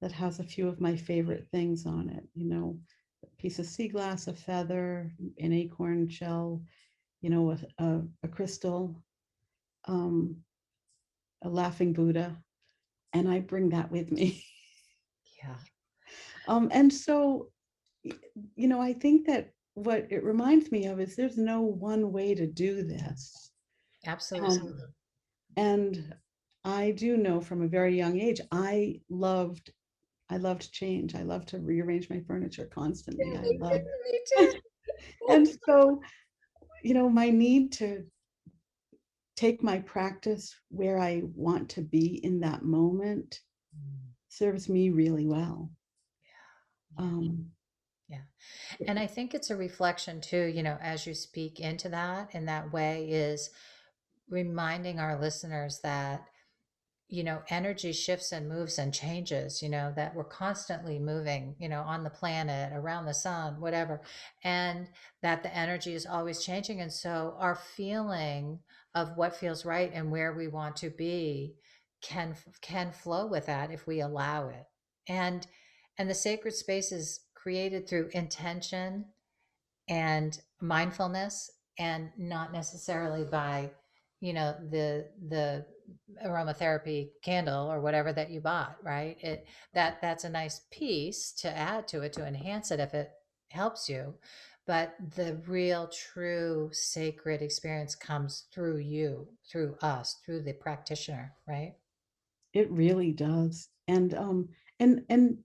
that 0.00 0.12
has 0.12 0.40
a 0.40 0.44
few 0.44 0.68
of 0.68 0.80
my 0.80 0.96
favorite 0.96 1.46
things 1.50 1.86
on 1.86 2.10
it. 2.10 2.24
You 2.34 2.48
know, 2.48 2.78
piece 3.42 3.58
of 3.58 3.66
sea 3.66 3.88
glass, 3.88 4.28
a 4.28 4.32
feather, 4.32 5.12
an 5.40 5.52
acorn 5.52 6.08
shell, 6.08 6.62
you 7.20 7.28
know, 7.28 7.50
a, 7.50 7.84
a, 7.84 8.02
a 8.22 8.28
crystal, 8.28 9.02
um, 9.86 10.36
a 11.42 11.48
laughing 11.48 11.92
Buddha, 11.92 12.40
and 13.12 13.28
I 13.28 13.40
bring 13.40 13.70
that 13.70 13.90
with 13.90 14.10
me. 14.12 14.44
yeah. 15.42 15.56
Um, 16.48 16.70
and 16.72 16.92
so, 16.92 17.52
you 18.02 18.66
know, 18.66 18.80
I 18.80 18.94
think 18.94 19.28
that 19.28 19.52
what 19.74 20.08
it 20.10 20.24
reminds 20.24 20.72
me 20.72 20.86
of 20.86 20.98
is 20.98 21.14
there's 21.14 21.38
no 21.38 21.60
one 21.60 22.10
way 22.10 22.34
to 22.34 22.48
do 22.48 22.82
this. 22.82 23.52
Absolutely. 24.04 24.58
Um, 24.58 24.78
and 25.56 26.14
I 26.64 26.90
do 26.90 27.16
know 27.16 27.40
from 27.40 27.62
a 27.62 27.68
very 27.68 27.96
young 27.96 28.18
age, 28.18 28.40
I 28.50 29.00
loved 29.08 29.70
I 30.32 30.38
love 30.38 30.60
to 30.60 30.70
change. 30.70 31.14
I 31.14 31.22
love 31.22 31.44
to 31.46 31.58
rearrange 31.58 32.08
my 32.08 32.20
furniture 32.26 32.66
constantly. 32.72 33.36
I 33.36 33.58
love 33.58 33.82
and 35.28 35.46
so, 35.66 36.00
you 36.82 36.94
know, 36.94 37.10
my 37.10 37.28
need 37.28 37.72
to 37.72 38.04
take 39.36 39.62
my 39.62 39.80
practice 39.80 40.54
where 40.70 40.98
I 40.98 41.22
want 41.34 41.68
to 41.70 41.82
be 41.82 42.24
in 42.24 42.40
that 42.40 42.64
moment 42.64 43.40
mm. 43.76 43.98
serves 44.28 44.70
me 44.70 44.88
really 44.88 45.26
well. 45.26 45.70
Yeah. 46.96 47.04
Um, 47.04 47.46
yeah. 48.08 48.86
And 48.88 48.98
I 48.98 49.06
think 49.06 49.34
it's 49.34 49.50
a 49.50 49.56
reflection 49.56 50.22
too, 50.22 50.44
you 50.46 50.62
know, 50.62 50.78
as 50.80 51.06
you 51.06 51.12
speak 51.12 51.60
into 51.60 51.90
that 51.90 52.34
in 52.34 52.46
that 52.46 52.72
way, 52.72 53.08
is 53.10 53.50
reminding 54.30 54.98
our 54.98 55.20
listeners 55.20 55.80
that 55.82 56.26
you 57.12 57.22
know 57.22 57.42
energy 57.50 57.92
shifts 57.92 58.32
and 58.32 58.48
moves 58.48 58.78
and 58.78 58.94
changes 58.94 59.62
you 59.62 59.68
know 59.68 59.92
that 59.94 60.14
we're 60.14 60.24
constantly 60.24 60.98
moving 60.98 61.54
you 61.58 61.68
know 61.68 61.82
on 61.82 62.02
the 62.02 62.10
planet 62.10 62.72
around 62.74 63.04
the 63.04 63.14
sun 63.14 63.60
whatever 63.60 64.00
and 64.44 64.88
that 65.22 65.42
the 65.42 65.56
energy 65.56 65.94
is 65.94 66.06
always 66.06 66.44
changing. 66.44 66.80
And 66.80 66.92
so 66.92 67.36
our 67.38 67.54
feeling 67.54 68.58
of 68.94 69.16
what 69.16 69.36
feels 69.36 69.64
right 69.64 69.90
and 69.94 70.10
where 70.10 70.32
we 70.32 70.48
want 70.48 70.76
to 70.76 70.90
be 70.90 71.54
can 72.02 72.34
can 72.60 72.90
flow 72.90 73.26
with 73.26 73.46
that 73.46 73.70
if 73.70 73.86
we 73.86 74.00
allow 74.00 74.48
it. 74.48 74.66
And 75.08 75.46
and 75.98 76.10
the 76.10 76.14
sacred 76.14 76.54
space 76.54 76.92
is 76.92 77.20
created 77.34 77.88
through 77.88 78.10
intention 78.12 79.06
and 79.88 80.40
mindfulness 80.60 81.50
and 81.78 82.10
not 82.18 82.52
necessarily 82.52 83.24
by 83.24 83.70
you 84.20 84.32
know 84.32 84.54
the 84.70 85.08
the 85.28 85.66
aromatherapy 86.24 87.08
candle 87.22 87.70
or 87.70 87.80
whatever 87.80 88.12
that 88.12 88.30
you 88.30 88.40
bought 88.40 88.76
right? 88.82 89.16
It 89.20 89.46
that 89.74 90.00
that's 90.00 90.24
a 90.24 90.30
nice 90.30 90.62
piece 90.70 91.32
to 91.40 91.56
add 91.56 91.88
to 91.88 92.02
it 92.02 92.12
to 92.14 92.26
enhance 92.26 92.70
it 92.70 92.80
if 92.80 92.94
it 92.94 93.10
helps 93.50 93.88
you 93.88 94.14
but 94.66 94.94
the 95.16 95.40
real 95.46 95.88
true 95.88 96.70
sacred 96.72 97.42
experience 97.42 97.94
comes 97.94 98.46
through 98.52 98.78
you 98.78 99.28
through 99.50 99.76
us 99.82 100.20
through 100.24 100.42
the 100.42 100.54
practitioner 100.54 101.32
right? 101.46 101.74
It 102.54 102.70
really 102.70 103.12
does 103.12 103.68
and 103.88 104.14
um 104.14 104.48
and 104.80 105.02
and 105.08 105.38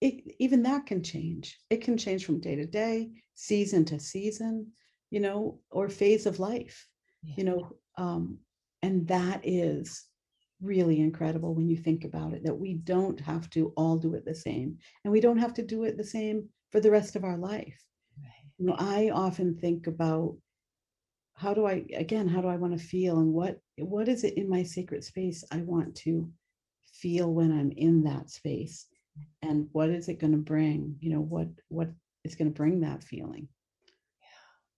it, 0.00 0.34
even 0.38 0.62
that 0.62 0.86
can 0.86 1.02
change. 1.02 1.60
It 1.68 1.82
can 1.82 1.98
change 1.98 2.24
from 2.24 2.40
day 2.40 2.56
to 2.56 2.64
day 2.64 3.10
season 3.34 3.84
to 3.86 4.00
season 4.00 4.72
you 5.10 5.20
know 5.20 5.58
or 5.70 5.88
phase 5.88 6.26
of 6.26 6.38
life 6.38 6.88
yeah. 7.22 7.34
you 7.36 7.44
know 7.44 7.76
um 7.98 8.38
and 8.82 9.06
that 9.08 9.40
is 9.44 10.06
really 10.62 11.00
incredible 11.00 11.54
when 11.54 11.68
you 11.68 11.76
think 11.76 12.04
about 12.04 12.34
it 12.34 12.44
that 12.44 12.54
we 12.54 12.74
don't 12.74 13.18
have 13.20 13.48
to 13.50 13.72
all 13.76 13.96
do 13.96 14.14
it 14.14 14.24
the 14.24 14.34
same 14.34 14.76
and 15.04 15.12
we 15.12 15.20
don't 15.20 15.38
have 15.38 15.54
to 15.54 15.62
do 15.62 15.84
it 15.84 15.96
the 15.96 16.04
same 16.04 16.46
for 16.70 16.80
the 16.80 16.90
rest 16.90 17.16
of 17.16 17.24
our 17.24 17.38
life. 17.38 17.82
Right. 18.22 18.44
you 18.58 18.66
know 18.66 18.76
i 18.78 19.10
often 19.10 19.56
think 19.56 19.86
about 19.86 20.36
how 21.34 21.54
do 21.54 21.64
i 21.66 21.84
again 21.96 22.28
how 22.28 22.42
do 22.42 22.48
i 22.48 22.56
want 22.56 22.78
to 22.78 22.84
feel 22.84 23.18
and 23.18 23.32
what 23.32 23.58
what 23.78 24.08
is 24.08 24.24
it 24.24 24.36
in 24.36 24.48
my 24.48 24.62
sacred 24.62 25.02
space 25.02 25.42
i 25.50 25.58
want 25.58 25.94
to 25.94 26.30
feel 27.00 27.32
when 27.32 27.52
i'm 27.52 27.72
in 27.72 28.02
that 28.04 28.30
space? 28.30 28.86
Mm. 29.18 29.48
And 29.50 29.68
what 29.72 29.90
is 29.90 30.08
it 30.08 30.20
going 30.20 30.32
to 30.32 30.38
bring? 30.38 30.96
You 31.00 31.14
know 31.14 31.20
what 31.20 31.48
what 31.68 31.90
is 32.24 32.34
going 32.34 32.50
to 32.52 32.56
bring 32.56 32.80
that 32.80 33.02
feeling 33.02 33.48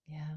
yeah. 0.09 0.37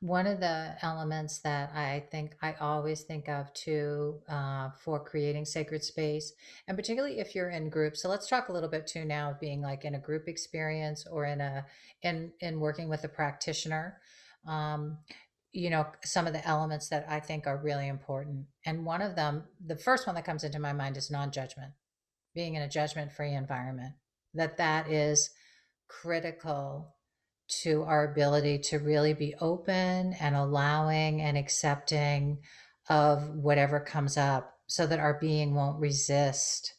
One 0.00 0.26
of 0.26 0.40
the 0.40 0.74
elements 0.82 1.38
that 1.40 1.70
I 1.74 2.04
think 2.10 2.34
I 2.42 2.54
always 2.54 3.02
think 3.02 3.28
of 3.28 3.52
too 3.52 4.20
uh, 4.28 4.70
for 4.82 5.04
creating 5.04 5.44
sacred 5.44 5.84
space, 5.84 6.32
and 6.66 6.76
particularly 6.76 7.20
if 7.20 7.34
you're 7.34 7.50
in 7.50 7.70
groups. 7.70 8.02
So 8.02 8.08
let's 8.08 8.28
talk 8.28 8.48
a 8.48 8.52
little 8.52 8.68
bit 8.68 8.86
too 8.86 9.04
now 9.04 9.30
of 9.30 9.40
being 9.40 9.60
like 9.60 9.84
in 9.84 9.94
a 9.94 10.00
group 10.00 10.28
experience 10.28 11.06
or 11.10 11.26
in 11.26 11.40
a 11.40 11.66
in 12.02 12.32
in 12.40 12.58
working 12.58 12.88
with 12.88 13.04
a 13.04 13.08
practitioner. 13.08 13.98
Um, 14.46 14.98
you 15.52 15.68
know, 15.68 15.86
some 16.02 16.26
of 16.26 16.32
the 16.32 16.46
elements 16.48 16.88
that 16.88 17.06
I 17.08 17.20
think 17.20 17.46
are 17.46 17.58
really 17.58 17.86
important, 17.86 18.46
and 18.64 18.86
one 18.86 19.02
of 19.02 19.14
them, 19.14 19.44
the 19.64 19.76
first 19.76 20.06
one 20.06 20.16
that 20.16 20.24
comes 20.24 20.44
into 20.44 20.58
my 20.58 20.72
mind 20.72 20.96
is 20.96 21.10
non-judgment. 21.10 21.72
Being 22.34 22.54
in 22.54 22.62
a 22.62 22.68
judgment-free 22.68 23.34
environment, 23.34 23.92
that 24.32 24.56
that 24.56 24.90
is 24.90 25.30
critical 25.88 26.94
to 27.62 27.82
our 27.84 28.10
ability 28.10 28.58
to 28.58 28.78
really 28.78 29.14
be 29.14 29.34
open 29.40 30.14
and 30.20 30.34
allowing 30.34 31.20
and 31.20 31.36
accepting 31.36 32.38
of 32.88 33.28
whatever 33.30 33.80
comes 33.80 34.16
up 34.16 34.54
so 34.66 34.86
that 34.86 35.00
our 35.00 35.18
being 35.20 35.54
won't 35.54 35.80
resist 35.80 36.74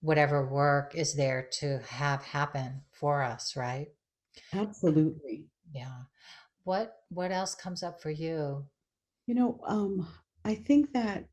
whatever 0.00 0.46
work 0.46 0.94
is 0.94 1.14
there 1.14 1.48
to 1.50 1.78
have 1.88 2.22
happen 2.22 2.82
for 2.92 3.22
us, 3.22 3.56
right? 3.56 3.88
Absolutely. 4.52 5.46
Yeah. 5.72 6.02
What 6.64 6.96
what 7.08 7.32
else 7.32 7.54
comes 7.54 7.82
up 7.82 8.00
for 8.00 8.10
you? 8.10 8.64
You 9.26 9.34
know, 9.34 9.60
um, 9.66 10.06
I 10.44 10.54
think 10.54 10.92
that 10.92 11.24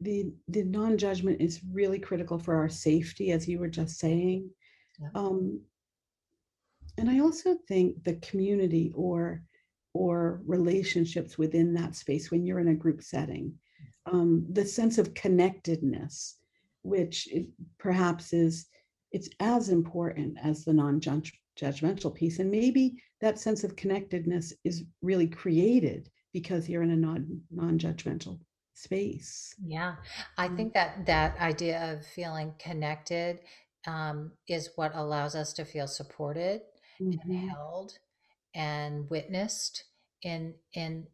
the 0.00 0.32
the 0.46 0.62
non-judgment 0.62 1.40
is 1.40 1.60
really 1.72 1.98
critical 1.98 2.38
for 2.38 2.54
our 2.54 2.68
safety, 2.68 3.32
as 3.32 3.48
you 3.48 3.58
were 3.58 3.68
just 3.68 3.98
saying. 3.98 4.50
Yeah. 5.00 5.08
Um, 5.14 5.60
and 6.98 7.08
I 7.08 7.20
also 7.20 7.56
think 7.68 8.02
the 8.04 8.16
community 8.16 8.92
or 8.94 9.42
or 9.94 10.42
relationships 10.46 11.38
within 11.38 11.72
that 11.74 11.96
space 11.96 12.30
when 12.30 12.44
you're 12.44 12.60
in 12.60 12.68
a 12.68 12.74
group 12.74 13.02
setting, 13.02 13.54
um, 14.06 14.44
the 14.52 14.64
sense 14.64 14.98
of 14.98 15.14
connectedness, 15.14 16.36
which 16.82 17.28
perhaps 17.78 18.32
is 18.32 18.66
it's 19.12 19.30
as 19.40 19.70
important 19.70 20.36
as 20.42 20.64
the 20.64 20.72
non-judgmental 20.72 22.14
piece, 22.14 22.38
and 22.38 22.50
maybe 22.50 23.02
that 23.20 23.38
sense 23.38 23.64
of 23.64 23.76
connectedness 23.76 24.52
is 24.64 24.84
really 25.02 25.26
created 25.26 26.10
because 26.32 26.68
you're 26.68 26.82
in 26.82 26.90
a 26.90 26.96
non 26.96 27.40
non-judgmental 27.50 28.38
space. 28.74 29.54
Yeah. 29.64 29.96
I 30.36 30.48
Mm, 30.48 30.56
think 30.56 30.74
that 30.74 31.06
that 31.06 31.38
idea 31.40 31.92
of 31.92 32.06
feeling 32.06 32.54
connected 32.58 33.40
um, 33.86 34.32
is 34.46 34.70
what 34.76 34.92
allows 34.94 35.34
us 35.34 35.52
to 35.54 35.64
feel 35.64 35.88
supported 35.88 36.60
and 37.06 37.20
mhm, 37.24 37.48
held 37.48 37.98
and 38.54 39.08
witnessed 39.10 39.84
in 40.22 40.54
in 40.74 41.06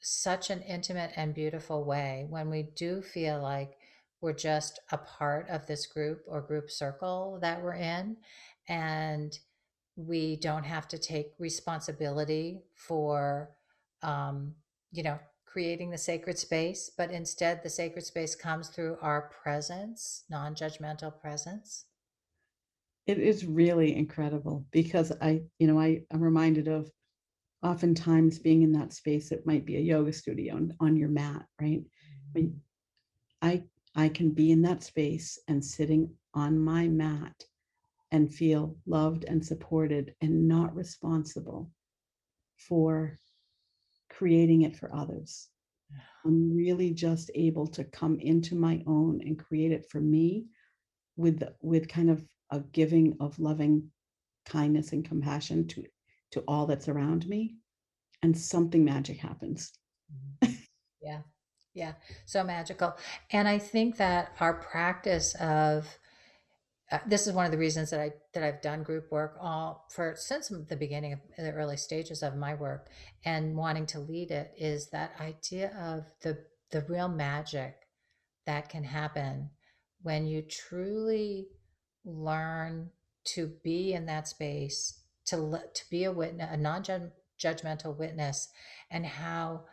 such 0.00 0.50
an 0.50 0.60
intimate 0.62 1.12
and 1.16 1.34
beautiful 1.34 1.84
way 1.84 2.26
when 2.28 2.50
we 2.50 2.62
do 2.62 3.02
feel 3.02 3.40
like 3.40 3.78
we're 4.20 4.32
just 4.32 4.80
a 4.92 4.98
part 4.98 5.48
of 5.48 5.66
this 5.66 5.86
group 5.86 6.22
or 6.28 6.40
group 6.40 6.70
circle 6.70 7.38
that 7.40 7.62
we're 7.62 7.74
in 7.74 8.16
and 8.68 9.38
we 9.96 10.36
don't 10.36 10.64
have 10.64 10.88
to 10.88 10.98
take 10.98 11.32
responsibility 11.38 12.62
for 12.74 13.50
um, 14.02 14.54
you 14.92 15.02
know 15.02 15.18
creating 15.46 15.90
the 15.90 15.98
sacred 15.98 16.38
space 16.38 16.90
but 16.96 17.10
instead 17.10 17.62
the 17.62 17.70
sacred 17.70 18.04
space 18.04 18.34
comes 18.34 18.68
through 18.68 18.96
our 19.02 19.30
presence 19.42 20.24
non-judgmental 20.30 21.18
presence 21.20 21.86
It 23.06 23.18
is 23.18 23.44
really 23.44 23.94
incredible 23.94 24.64
because 24.70 25.12
I, 25.20 25.42
you 25.58 25.66
know, 25.66 25.78
I 25.78 26.02
am 26.10 26.22
reminded 26.22 26.68
of 26.68 26.90
oftentimes 27.62 28.38
being 28.38 28.62
in 28.62 28.72
that 28.72 28.92
space. 28.92 29.30
It 29.30 29.46
might 29.46 29.66
be 29.66 29.76
a 29.76 29.80
yoga 29.80 30.12
studio 30.12 30.54
on, 30.54 30.74
on 30.80 30.96
your 30.96 31.08
mat, 31.08 31.44
right? 31.60 31.82
When 32.32 32.44
mm-hmm. 32.44 32.58
I 33.42 33.64
I 33.96 34.08
can 34.08 34.30
be 34.30 34.50
in 34.50 34.62
that 34.62 34.82
space 34.82 35.38
and 35.46 35.64
sitting 35.64 36.10
on 36.34 36.58
my 36.58 36.88
mat 36.88 37.44
and 38.10 38.32
feel 38.32 38.76
loved 38.86 39.24
and 39.24 39.44
supported 39.44 40.14
and 40.20 40.48
not 40.48 40.74
responsible 40.74 41.70
for 42.56 43.18
creating 44.10 44.62
it 44.62 44.76
for 44.76 44.94
others. 44.94 45.48
I'm 46.24 46.56
really 46.56 46.92
just 46.92 47.30
able 47.34 47.66
to 47.68 47.84
come 47.84 48.18
into 48.18 48.54
my 48.56 48.82
own 48.86 49.20
and 49.20 49.38
create 49.38 49.72
it 49.72 49.88
for 49.90 50.00
me 50.00 50.46
with 51.16 51.42
with 51.60 51.88
kind 51.88 52.10
of 52.10 52.24
a 52.50 52.60
giving 52.60 53.16
of 53.20 53.38
loving 53.38 53.90
kindness 54.46 54.92
and 54.92 55.04
compassion 55.04 55.66
to 55.68 55.84
to 56.30 56.40
all 56.48 56.66
that's 56.66 56.88
around 56.88 57.26
me 57.28 57.56
and 58.22 58.36
something 58.36 58.84
magic 58.84 59.18
happens. 59.18 59.72
Yeah. 61.02 61.20
Yeah. 61.74 61.92
So 62.24 62.42
magical. 62.42 62.96
And 63.30 63.46
i 63.46 63.58
think 63.58 63.98
that 63.98 64.32
our 64.40 64.54
practice 64.54 65.34
of 65.34 65.86
uh, 66.92 66.98
this 67.06 67.26
is 67.26 67.32
one 67.32 67.46
of 67.46 67.50
the 67.50 67.58
reasons 67.58 67.90
that 67.90 68.00
I 68.00 68.12
that 68.34 68.42
I've 68.42 68.60
done 68.60 68.82
group 68.82 69.10
work 69.10 69.36
all 69.40 69.86
for 69.90 70.14
since 70.16 70.48
the 70.48 70.76
beginning 70.76 71.14
of 71.14 71.20
the 71.36 71.52
early 71.52 71.76
stages 71.76 72.22
of 72.22 72.36
my 72.36 72.54
work 72.54 72.88
and 73.24 73.56
wanting 73.56 73.86
to 73.86 74.00
lead 74.00 74.30
it 74.30 74.52
is 74.56 74.88
that 74.90 75.12
idea 75.20 75.74
of 75.78 76.04
the 76.20 76.38
the 76.70 76.82
real 76.88 77.08
magic 77.08 77.74
that 78.46 78.68
can 78.68 78.84
happen 78.84 79.50
when 80.02 80.26
you 80.26 80.42
truly 80.42 81.48
learn 82.04 82.90
to 83.24 83.52
be 83.62 83.92
in 83.92 84.06
that 84.06 84.28
space 84.28 85.00
to 85.26 85.36
to 85.72 85.90
be 85.90 86.04
a 86.04 86.12
witness 86.12 86.48
a 86.50 86.56
non-judgmental 86.56 87.96
witness 87.96 88.48
and 88.90 89.06
how 89.06 89.64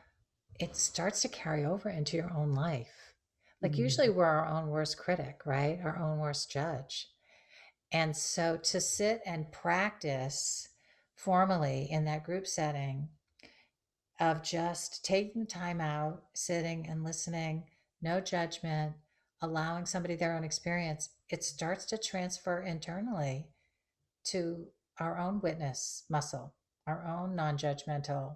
it 0.60 0.76
starts 0.76 1.22
to 1.22 1.28
carry 1.28 1.66
over 1.66 1.90
into 1.90 2.16
your 2.18 2.32
own 2.34 2.54
life. 2.54 3.14
Like 3.62 3.78
usually 3.78 4.08
Mm, 4.08 4.16
we're 4.16 4.26
our 4.26 4.48
own 4.48 4.70
worst 4.70 4.98
critic 4.98 5.42
right? 5.46 5.80
Our 5.84 5.98
own 5.98 6.20
worst 6.20 6.52
judge. 6.52 7.10
And 7.92 8.16
so 8.16 8.58
to 8.58 8.80
sit 8.80 9.22
and 9.26 9.52
practice 9.52 10.70
formally 11.16 11.88
in 11.92 12.06
that 12.06 12.24
group 12.24 12.48
setting 12.48 13.10
of 14.20 14.44
just 14.44 15.04
taking 15.04 15.46
time 15.46 15.82
out, 15.82 16.24
sitting 16.34 16.88
and 16.88 17.04
listening, 17.04 17.64
no 18.02 18.22
judgment, 18.22 18.94
allowing 19.42 19.86
somebody 19.86 20.16
their 20.16 20.36
own 20.36 20.44
experience, 20.44 21.10
it 21.32 21.44
starts 21.44 21.86
to 21.86 21.98
transfer 21.98 22.62
internally 22.62 23.48
to 24.26 24.68
our 25.00 25.18
own 25.18 25.42
witness 25.42 26.04
muscle, 26.10 26.54
our 26.86 27.06
own 27.08 27.36
non 27.36 27.58
judgmental. 27.58 28.36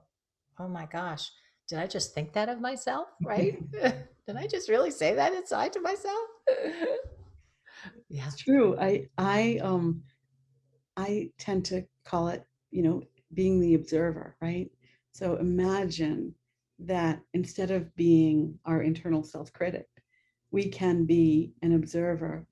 Oh 0.58 0.68
my 0.68 0.86
gosh, 0.86 1.30
did 1.68 1.80
I 1.80 1.88
just 1.88 2.14
think 2.14 2.34
that 2.34 2.50
of 2.50 2.62
myself? 2.62 3.10
Right? 3.24 3.60
did 3.72 4.38
I 4.38 4.48
just 4.48 4.70
really 4.70 4.92
say 4.92 5.14
that 5.14 5.34
inside 5.34 5.74
to 5.74 5.82
myself? 5.82 6.28
yeah. 8.10 8.26
it's 8.28 8.38
true 8.38 8.78
i 8.80 9.08
i 9.18 9.60
um 9.62 10.02
i 10.98 11.30
tend 11.38 11.66
to 11.66 11.86
call 12.06 12.30
it 12.30 12.46
you 12.72 12.82
know 12.82 13.02
being 13.34 13.60
the 13.60 13.74
observer 13.74 14.36
right 14.42 14.70
so 15.12 15.36
imagine 15.36 16.34
that 16.80 17.22
instead 17.34 17.72
of 17.72 17.94
being 17.96 18.58
our 18.66 18.82
internal 18.82 19.24
self 19.24 19.52
critic 19.54 19.88
we 20.52 20.68
can 20.68 21.06
be 21.06 21.54
an 21.62 21.74
observer 21.74 22.46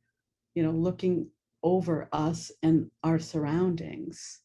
you 0.56 0.64
know 0.64 0.72
looking 0.72 1.28
over 1.64 2.10
us 2.12 2.52
and 2.62 2.90
our 3.04 3.20
surroundings 3.20 4.44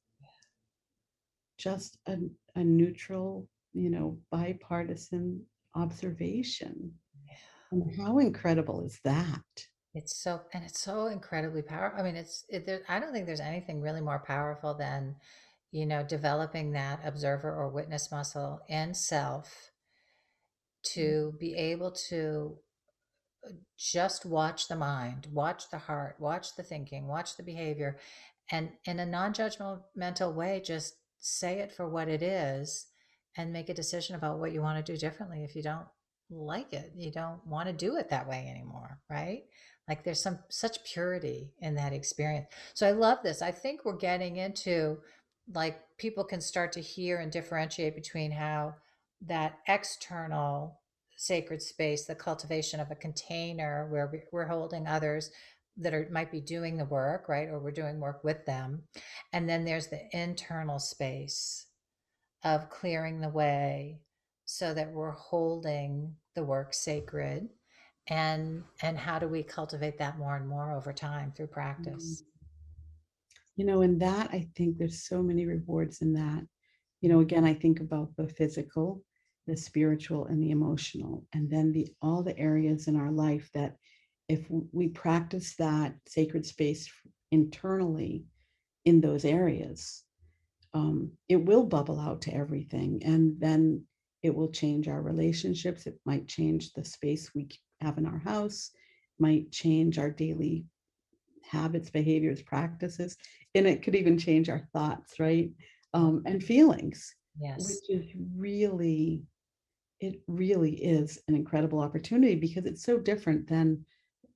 just 1.58 1.98
a, 2.06 2.16
a 2.54 2.64
neutral, 2.64 3.48
you 3.74 3.90
know, 3.90 4.18
bipartisan 4.30 5.42
observation. 5.74 6.92
And 7.70 7.94
how 8.00 8.18
incredible 8.18 8.82
is 8.82 8.98
that? 9.04 9.42
It's 9.92 10.22
so, 10.22 10.40
and 10.54 10.64
it's 10.64 10.80
so 10.80 11.06
incredibly 11.06 11.62
powerful. 11.62 12.00
I 12.00 12.02
mean, 12.02 12.16
it's, 12.16 12.44
it, 12.48 12.64
there, 12.64 12.80
I 12.88 13.00
don't 13.00 13.12
think 13.12 13.26
there's 13.26 13.40
anything 13.40 13.82
really 13.82 14.00
more 14.00 14.22
powerful 14.24 14.74
than, 14.74 15.16
you 15.70 15.84
know, 15.84 16.02
developing 16.02 16.72
that 16.72 17.00
observer 17.04 17.54
or 17.54 17.68
witness 17.68 18.10
muscle 18.10 18.60
in 18.68 18.94
self 18.94 19.46
mm. 20.86 20.92
to 20.94 21.34
be 21.38 21.54
able 21.56 21.90
to 22.08 22.56
just 23.78 24.26
watch 24.26 24.68
the 24.68 24.76
mind, 24.76 25.28
watch 25.32 25.70
the 25.70 25.78
heart, 25.78 26.16
watch 26.18 26.56
the 26.56 26.62
thinking, 26.62 27.06
watch 27.06 27.36
the 27.36 27.42
behavior, 27.42 27.98
and 28.50 28.70
in 28.84 28.98
a 29.00 29.06
non 29.06 29.32
judgmental 29.32 30.34
way, 30.34 30.62
just 30.64 30.94
say 31.18 31.58
it 31.58 31.72
for 31.72 31.88
what 31.88 32.08
it 32.08 32.22
is 32.22 32.86
and 33.36 33.52
make 33.52 33.68
a 33.68 33.74
decision 33.74 34.16
about 34.16 34.38
what 34.38 34.52
you 34.52 34.62
want 34.62 34.84
to 34.84 34.92
do 34.92 34.98
differently 34.98 35.44
if 35.44 35.54
you 35.54 35.62
don't 35.62 35.86
like 36.30 36.72
it. 36.72 36.92
You 36.96 37.10
don't 37.10 37.44
want 37.46 37.68
to 37.68 37.72
do 37.72 37.96
it 37.96 38.10
that 38.10 38.28
way 38.28 38.48
anymore, 38.48 38.98
right? 39.10 39.44
Like 39.88 40.04
there's 40.04 40.22
some 40.22 40.38
such 40.48 40.84
purity 40.84 41.52
in 41.60 41.74
that 41.76 41.92
experience. 41.92 42.46
So 42.74 42.86
I 42.86 42.92
love 42.92 43.18
this. 43.22 43.42
I 43.42 43.50
think 43.50 43.84
we're 43.84 43.96
getting 43.96 44.36
into 44.36 44.98
like 45.54 45.80
people 45.98 46.24
can 46.24 46.40
start 46.40 46.72
to 46.72 46.80
hear 46.80 47.18
and 47.18 47.32
differentiate 47.32 47.94
between 47.94 48.30
how 48.30 48.74
that 49.26 49.58
external 49.66 50.80
sacred 51.18 51.60
space, 51.60 52.06
the 52.06 52.14
cultivation 52.14 52.78
of 52.78 52.90
a 52.92 52.94
container 52.94 53.88
where 53.90 54.06
we- 54.06 54.22
we're 54.30 54.46
holding 54.46 54.86
others 54.86 55.30
that 55.76 55.92
are 55.92 56.08
might 56.10 56.30
be 56.30 56.40
doing 56.40 56.76
the 56.76 56.84
work, 56.84 57.28
right? 57.28 57.48
Or 57.48 57.58
we're 57.58 57.72
doing 57.72 57.98
work 57.98 58.22
with 58.22 58.46
them. 58.46 58.84
And 59.32 59.48
then 59.48 59.64
there's 59.64 59.88
the 59.88 60.08
internal 60.16 60.78
space 60.78 61.66
of 62.44 62.70
clearing 62.70 63.20
the 63.20 63.28
way 63.28 64.00
so 64.44 64.72
that 64.74 64.92
we're 64.92 65.10
holding 65.10 66.16
the 66.34 66.44
work 66.44 66.72
sacred. 66.72 67.48
And 68.06 68.64
and 68.80 68.96
how 68.96 69.18
do 69.18 69.28
we 69.28 69.42
cultivate 69.42 69.98
that 69.98 70.18
more 70.18 70.36
and 70.36 70.48
more 70.48 70.72
over 70.72 70.92
time 70.92 71.32
through 71.32 71.48
practice? 71.48 72.22
Mm-hmm. 72.22 72.24
You 73.56 73.64
know, 73.66 73.82
in 73.82 73.98
that 73.98 74.30
I 74.32 74.48
think 74.54 74.78
there's 74.78 75.02
so 75.02 75.20
many 75.20 75.46
rewards 75.46 76.00
in 76.00 76.12
that. 76.14 76.46
You 77.00 77.08
know, 77.08 77.20
again, 77.20 77.44
I 77.44 77.54
think 77.54 77.80
about 77.80 78.16
the 78.16 78.28
physical, 78.28 79.04
the 79.48 79.56
spiritual, 79.56 80.26
and 80.26 80.40
the 80.42 80.52
emotional, 80.52 81.24
and 81.32 81.50
then 81.50 81.72
the 81.72 81.88
all 82.00 82.22
the 82.22 82.38
areas 82.38 82.86
in 82.86 82.94
our 82.96 83.10
life 83.10 83.50
that 83.54 83.76
if 84.28 84.46
we 84.72 84.88
practice 84.88 85.56
that 85.56 85.94
sacred 86.06 86.44
space 86.46 86.88
internally 87.32 88.24
in 88.84 89.00
those 89.00 89.24
areas, 89.24 90.04
um, 90.74 91.10
it 91.28 91.36
will 91.44 91.64
bubble 91.64 91.98
out 91.98 92.20
to 92.22 92.34
everything. 92.34 93.02
And 93.04 93.40
then 93.40 93.84
it 94.22 94.34
will 94.34 94.50
change 94.50 94.86
our 94.86 95.00
relationships. 95.02 95.86
It 95.86 95.98
might 96.04 96.28
change 96.28 96.72
the 96.72 96.84
space 96.84 97.34
we 97.34 97.48
have 97.80 97.98
in 97.98 98.06
our 98.06 98.18
house, 98.18 98.70
might 99.18 99.50
change 99.50 99.98
our 99.98 100.10
daily 100.10 100.66
habits, 101.42 101.90
behaviors, 101.90 102.42
practices, 102.42 103.16
and 103.54 103.66
it 103.66 103.82
could 103.82 103.94
even 103.94 104.18
change 104.18 104.50
our 104.50 104.68
thoughts, 104.74 105.18
right? 105.18 105.50
Um, 105.94 106.22
and 106.26 106.44
feelings, 106.44 107.14
Yes. 107.40 107.64
which 107.64 107.98
is 107.98 108.06
really, 108.36 109.24
it 110.00 110.20
really 110.26 110.72
is 110.72 111.18
an 111.28 111.34
incredible 111.34 111.80
opportunity 111.80 112.34
because 112.34 112.66
it's 112.66 112.82
so 112.82 112.98
different 112.98 113.48
than, 113.48 113.84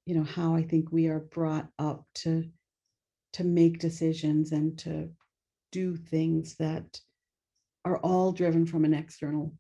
you 0.07 0.14
know, 0.14 0.25
how 0.25 0.55
I 0.55 0.62
think 0.62 0.90
we 0.90 1.07
are 1.09 1.20
brought 1.20 1.68
up 1.79 2.05
to 2.16 2.44
to 3.35 3.44
make 3.44 3.79
decisions 3.79 4.53
and 4.53 4.79
to 4.79 5.09
do 5.70 5.96
things 5.96 6.55
that 6.57 7.01
are 7.85 7.98
all 7.98 8.31
driven 8.31 8.66
from 8.66 8.85
an 8.85 8.92
external 8.92 9.55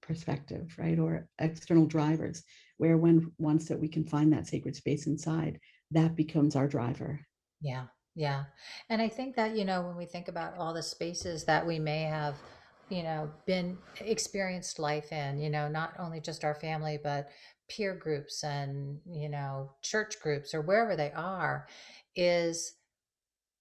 perspective, 0.00 0.74
right? 0.78 0.98
Or 0.98 1.28
external 1.38 1.86
drivers, 1.86 2.42
where 2.78 2.96
when 2.96 3.30
once 3.38 3.68
that 3.68 3.78
we 3.78 3.88
can 3.88 4.04
find 4.04 4.32
that 4.32 4.46
sacred 4.46 4.74
space 4.74 5.06
inside, 5.06 5.60
that 5.90 6.16
becomes 6.16 6.56
our 6.56 6.66
driver. 6.66 7.20
Yeah, 7.60 7.84
yeah. 8.14 8.44
And 8.88 9.02
I 9.02 9.08
think 9.08 9.36
that, 9.36 9.56
you 9.56 9.64
know, 9.64 9.82
when 9.82 9.96
we 9.96 10.06
think 10.06 10.28
about 10.28 10.56
all 10.56 10.72
the 10.72 10.82
spaces 10.82 11.44
that 11.44 11.66
we 11.66 11.78
may 11.78 12.02
have, 12.02 12.36
you 12.88 13.02
know, 13.02 13.30
been 13.46 13.78
experienced 14.00 14.78
life 14.78 15.12
in, 15.12 15.38
you 15.38 15.50
know, 15.50 15.68
not 15.68 15.94
only 15.98 16.20
just 16.20 16.44
our 16.44 16.54
family, 16.54 16.98
but 17.02 17.30
peer 17.68 17.94
groups 17.94 18.44
and, 18.44 18.98
you 19.10 19.28
know, 19.28 19.70
church 19.82 20.20
groups 20.20 20.54
or 20.54 20.60
wherever 20.60 20.94
they 20.96 21.12
are, 21.12 21.66
is, 22.16 22.74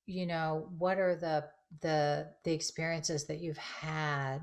you 0.06 0.26
know, 0.26 0.68
what 0.78 1.00
are 1.00 1.16
the 1.16 1.46
the 1.82 2.28
the 2.44 2.52
experiences 2.52 3.26
that 3.28 3.40
you've 3.40 3.58
had 3.58 4.40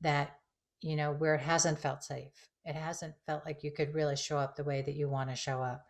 that, 0.00 0.38
you 0.80 0.96
know, 0.96 1.12
where 1.12 1.36
it 1.36 1.40
hasn't 1.40 1.78
felt 1.78 2.02
safe. 2.02 2.48
It 2.64 2.74
hasn't 2.74 3.14
felt 3.26 3.44
like 3.46 3.62
you 3.62 3.70
could 3.70 3.94
really 3.94 4.16
show 4.16 4.38
up 4.38 4.56
the 4.56 4.64
way 4.64 4.82
that 4.82 4.94
you 4.94 5.08
want 5.08 5.30
to 5.30 5.36
show 5.36 5.62
up 5.62 5.84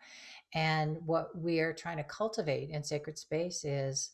and 0.53 0.97
what 1.05 1.29
we're 1.35 1.73
trying 1.73 1.97
to 1.97 2.03
cultivate 2.03 2.69
in 2.69 2.83
sacred 2.83 3.17
space 3.17 3.65
is 3.65 4.11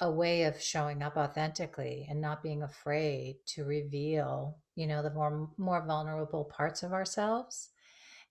a, 0.00 0.10
way 0.10 0.42
of 0.42 0.60
showing 0.60 1.02
up 1.02 1.16
authentically 1.16 2.06
and 2.10 2.20
not 2.20 2.42
being 2.42 2.62
afraid 2.62 3.36
to 3.46 3.64
reveal, 3.64 4.56
you 4.74 4.86
know, 4.86 5.02
the 5.02 5.10
more 5.10 5.50
more 5.56 5.84
vulnerable 5.86 6.44
parts 6.44 6.82
of 6.82 6.92
ourselves. 6.92 7.70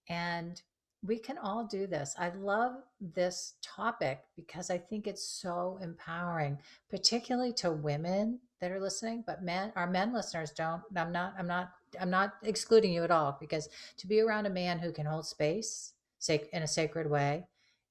And 0.10 0.62
we 1.04 1.20
can 1.20 1.38
all 1.38 1.66
do 1.66 1.88
this. 1.88 2.16
I 2.18 2.30
love 2.30 2.74
this 3.00 3.54
topic 3.62 4.22
because 4.36 4.70
I 4.70 4.78
think 4.78 5.08
it's 5.08 5.24
so 5.24 5.80
empowering, 5.82 6.58
particularly 6.90 7.54
to 7.54 7.72
women 7.72 8.40
that 8.60 8.72
are 8.72 8.80
listening, 8.80 9.24
but 9.26 9.44
men, 9.44 9.72
our 9.76 9.90
men 9.90 10.14
listeners 10.14 10.52
don't. 10.52 10.82
I'm 10.96 11.12
not, 11.12 11.34
I'm 11.38 11.48
not, 11.48 11.72
I'm 12.02 12.10
not 12.10 12.34
excluding 12.44 12.92
you 12.92 13.04
at 13.04 13.12
all 13.12 13.38
because 13.40 13.70
to 13.98 14.08
be 14.08 14.20
around 14.20 14.48
a 14.48 14.50
man 14.52 14.80
who 14.80 14.92
can 14.92 15.06
hold 15.06 15.28
space 15.28 15.94
in 16.30 16.64
a 16.64 16.68
sacred 16.68 17.10
way 17.10 17.46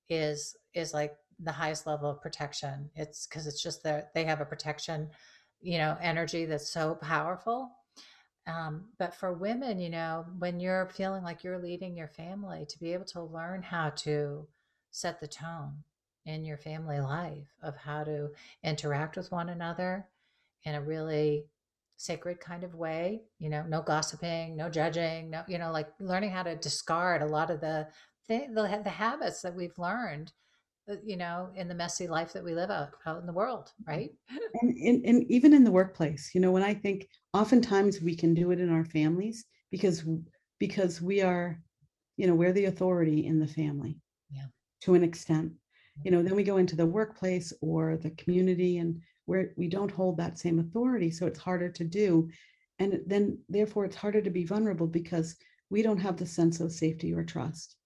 is 0.09 0.57
is 0.75 0.93
like 0.93 1.17
the 1.41 1.53
highest 1.53 1.87
level 1.87 2.11
of 2.11 2.21
protection. 2.21 2.91
It's 2.95 3.27
because 3.27 3.47
it's 3.47 3.63
just 3.63 3.83
that 3.83 4.15
they 4.15 4.25
have 4.25 4.41
a 4.41 4.47
protection 4.47 5.11
you 5.61 5.79
know 5.79 5.97
energy 6.01 6.45
that's 6.45 6.71
so 6.71 6.95
powerful. 6.97 7.71
Um, 8.47 8.85
but 8.99 9.15
for 9.15 9.33
women 9.33 9.81
you 9.81 9.91
know 9.91 10.25
when 10.39 10.61
you're 10.61 10.87
feeling 10.87 11.25
like 11.25 11.43
you're 11.43 11.59
leading 11.59 11.97
your 11.97 12.09
family 12.09 12.65
to 12.69 12.79
be 12.79 12.93
able 12.93 13.05
to 13.07 13.23
learn 13.23 13.63
how 13.63 13.91
to 13.91 14.47
set 14.93 15.21
the 15.21 15.27
tone 15.27 15.83
in 16.27 16.45
your 16.45 16.57
family 16.57 17.01
life 17.01 17.55
of 17.63 17.77
how 17.77 18.05
to 18.05 18.31
interact 18.63 19.17
with 19.17 19.33
one 19.33 19.49
another 19.49 20.07
in 20.65 20.75
a 20.75 20.81
really 20.81 21.47
sacred 21.97 22.39
kind 22.39 22.63
of 22.63 22.75
way 22.75 23.23
you 23.39 23.49
know 23.49 23.65
no 23.69 23.81
gossiping 23.81 24.55
no 24.55 24.69
judging 24.69 25.31
no 25.31 25.43
you 25.49 25.59
know 25.59 25.73
like 25.73 25.89
learning 25.99 26.31
how 26.31 26.43
to 26.43 26.55
discard 26.57 27.23
a 27.23 27.27
lot 27.27 27.51
of 27.51 27.61
the 27.61 27.89
the, 28.29 28.81
the, 28.83 28.91
habits 28.91 29.41
that 29.43 29.55
we've 29.55 29.79
learned 29.79 30.33
Uh, 30.89 30.95
you 31.05 31.17
know 31.17 31.51
in 31.57 31.67
the 31.67 31.75
messy 31.75 32.07
life 32.07 32.33
that 32.33 32.45
we 32.45 32.55
live 32.55 32.71
out, 32.71 32.91
out 33.07 33.21
in 33.21 33.27
the 33.27 33.33
world 33.33 33.73
right? 33.89 34.11
And, 34.63 34.77
and, 34.77 35.05
and 35.05 35.25
even 35.31 35.53
in 35.53 35.65
the 35.65 35.71
workplace 35.71 36.31
you 36.35 36.41
know 36.41 36.53
when 36.53 36.63
i 36.63 36.73
think 36.73 37.09
oftentimes 37.33 38.01
we 38.01 38.15
can 38.15 38.35
do 38.35 38.53
it 38.53 38.61
in 38.61 38.71
our 38.71 38.85
families 38.85 39.45
because 39.71 40.05
because 40.59 41.03
we 41.03 41.23
are 41.23 41.61
you 42.17 42.27
know 42.27 42.35
we're 42.35 42.53
the 42.53 42.67
authority 42.67 43.27
in 43.27 43.39
the 43.39 43.47
family 43.47 43.99
yeah. 44.31 44.47
to 44.83 44.95
an 44.95 45.05
extent. 45.05 45.53
You 46.05 46.11
know 46.11 46.23
then 46.23 46.37
we 46.37 46.45
go 46.45 46.59
into 46.59 46.77
the 46.77 46.87
workplace 46.87 47.53
or 47.61 47.97
the 47.97 48.11
community 48.11 48.79
and 48.79 49.01
where 49.25 49.53
we 49.57 49.69
don't 49.69 49.91
hold 49.91 50.17
that 50.19 50.39
same 50.39 50.59
authority 50.59 51.11
so 51.11 51.27
it's 51.27 51.39
harder 51.39 51.71
to 51.71 51.85
do. 51.85 52.29
And 52.79 53.01
then 53.07 53.39
therefore 53.49 53.87
it's 53.87 53.97
harder 53.97 54.21
to 54.21 54.31
be 54.31 54.45
vulnerable 54.45 54.87
because 54.87 55.37
we 55.71 55.83
don't 55.83 55.99
have 55.99 56.17
the 56.17 56.27
sense 56.27 56.61
of 56.61 56.71
safety 56.71 57.15
or 57.15 57.25
trust. 57.25 57.77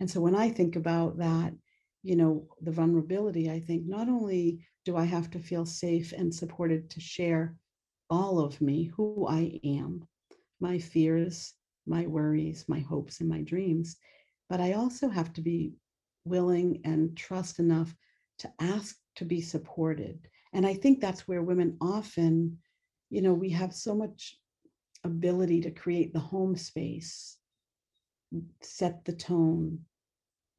And 0.00 0.10
so 0.10 0.20
when 0.20 0.34
I 0.34 0.48
think 0.50 0.76
about 0.76 1.18
that, 1.18 1.52
you 2.02 2.16
know, 2.16 2.46
the 2.62 2.70
vulnerability, 2.70 3.50
I 3.50 3.60
think 3.60 3.86
not 3.86 4.08
only 4.08 4.64
do 4.84 4.96
I 4.96 5.04
have 5.04 5.30
to 5.30 5.38
feel 5.38 5.66
safe 5.66 6.12
and 6.12 6.34
supported 6.34 6.90
to 6.90 7.00
share 7.00 7.54
all 8.08 8.38
of 8.40 8.60
me, 8.60 8.84
who 8.84 9.26
I 9.28 9.60
am, 9.64 10.06
my 10.60 10.78
fears, 10.78 11.54
my 11.86 12.06
worries, 12.06 12.64
my 12.68 12.80
hopes, 12.80 13.20
and 13.20 13.28
my 13.28 13.42
dreams, 13.42 13.96
but 14.48 14.60
I 14.60 14.72
also 14.72 15.08
have 15.08 15.32
to 15.34 15.40
be 15.40 15.74
willing 16.24 16.80
and 16.84 17.16
trust 17.16 17.58
enough 17.58 17.94
to 18.38 18.52
ask 18.60 18.96
to 19.16 19.24
be 19.24 19.40
supported. 19.40 20.28
And 20.52 20.66
I 20.66 20.74
think 20.74 21.00
that's 21.00 21.28
where 21.28 21.42
women 21.42 21.76
often, 21.80 22.58
you 23.10 23.22
know, 23.22 23.32
we 23.34 23.50
have 23.50 23.74
so 23.74 23.94
much 23.94 24.38
ability 25.04 25.60
to 25.62 25.70
create 25.70 26.12
the 26.12 26.20
home 26.20 26.56
space, 26.56 27.36
set 28.60 29.04
the 29.04 29.12
tone, 29.12 29.80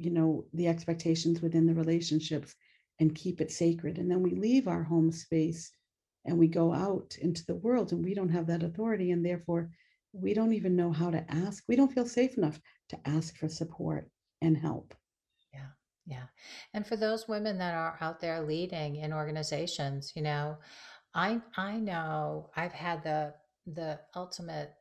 you 0.03 0.11
know 0.11 0.45
the 0.53 0.67
expectations 0.67 1.41
within 1.41 1.65
the 1.65 1.73
relationships 1.73 2.55
and 2.99 3.15
keep 3.15 3.41
it 3.41 3.51
sacred. 3.51 3.97
And 3.97 4.09
then 4.09 4.21
we 4.21 4.31
leave 4.31 4.67
our 4.67 4.83
home 4.83 5.11
space 5.11 5.71
and 6.25 6.37
we 6.37 6.47
go 6.47 6.73
out 6.73 7.17
into 7.21 7.45
the 7.45 7.55
world 7.55 7.91
and 7.91 8.03
we 8.03 8.13
don't 8.13 8.29
have 8.29 8.47
that 8.47 8.63
authority. 8.63 9.11
And 9.11 9.25
therefore 9.25 9.71
we 10.13 10.33
don't 10.33 10.53
even 10.53 10.75
know 10.75 10.91
how 10.91 11.09
to 11.09 11.25
ask. 11.31 11.63
We 11.67 11.75
don't 11.75 11.91
feel 11.91 12.05
safe 12.05 12.37
enough 12.37 12.59
to 12.89 12.99
ask 13.05 13.37
for 13.37 13.47
support 13.47 14.09
and 14.41 14.57
help. 14.57 14.93
Yeah 15.53 15.69
yeah. 16.05 16.25
And 16.73 16.85
for 16.85 16.95
those 16.95 17.27
women 17.27 17.57
that 17.59 17.73
are 17.73 17.97
out 18.01 18.19
there 18.19 18.41
leading 18.41 18.97
in 18.97 19.13
organizations 19.13 20.13
you 20.15 20.21
know 20.21 20.57
i 21.13 21.39
i 21.57 21.73
know 21.77 22.49
i've 22.55 22.71
had 22.71 23.03
the 23.03 23.33
the 23.67 23.99
ultimate 24.15 24.73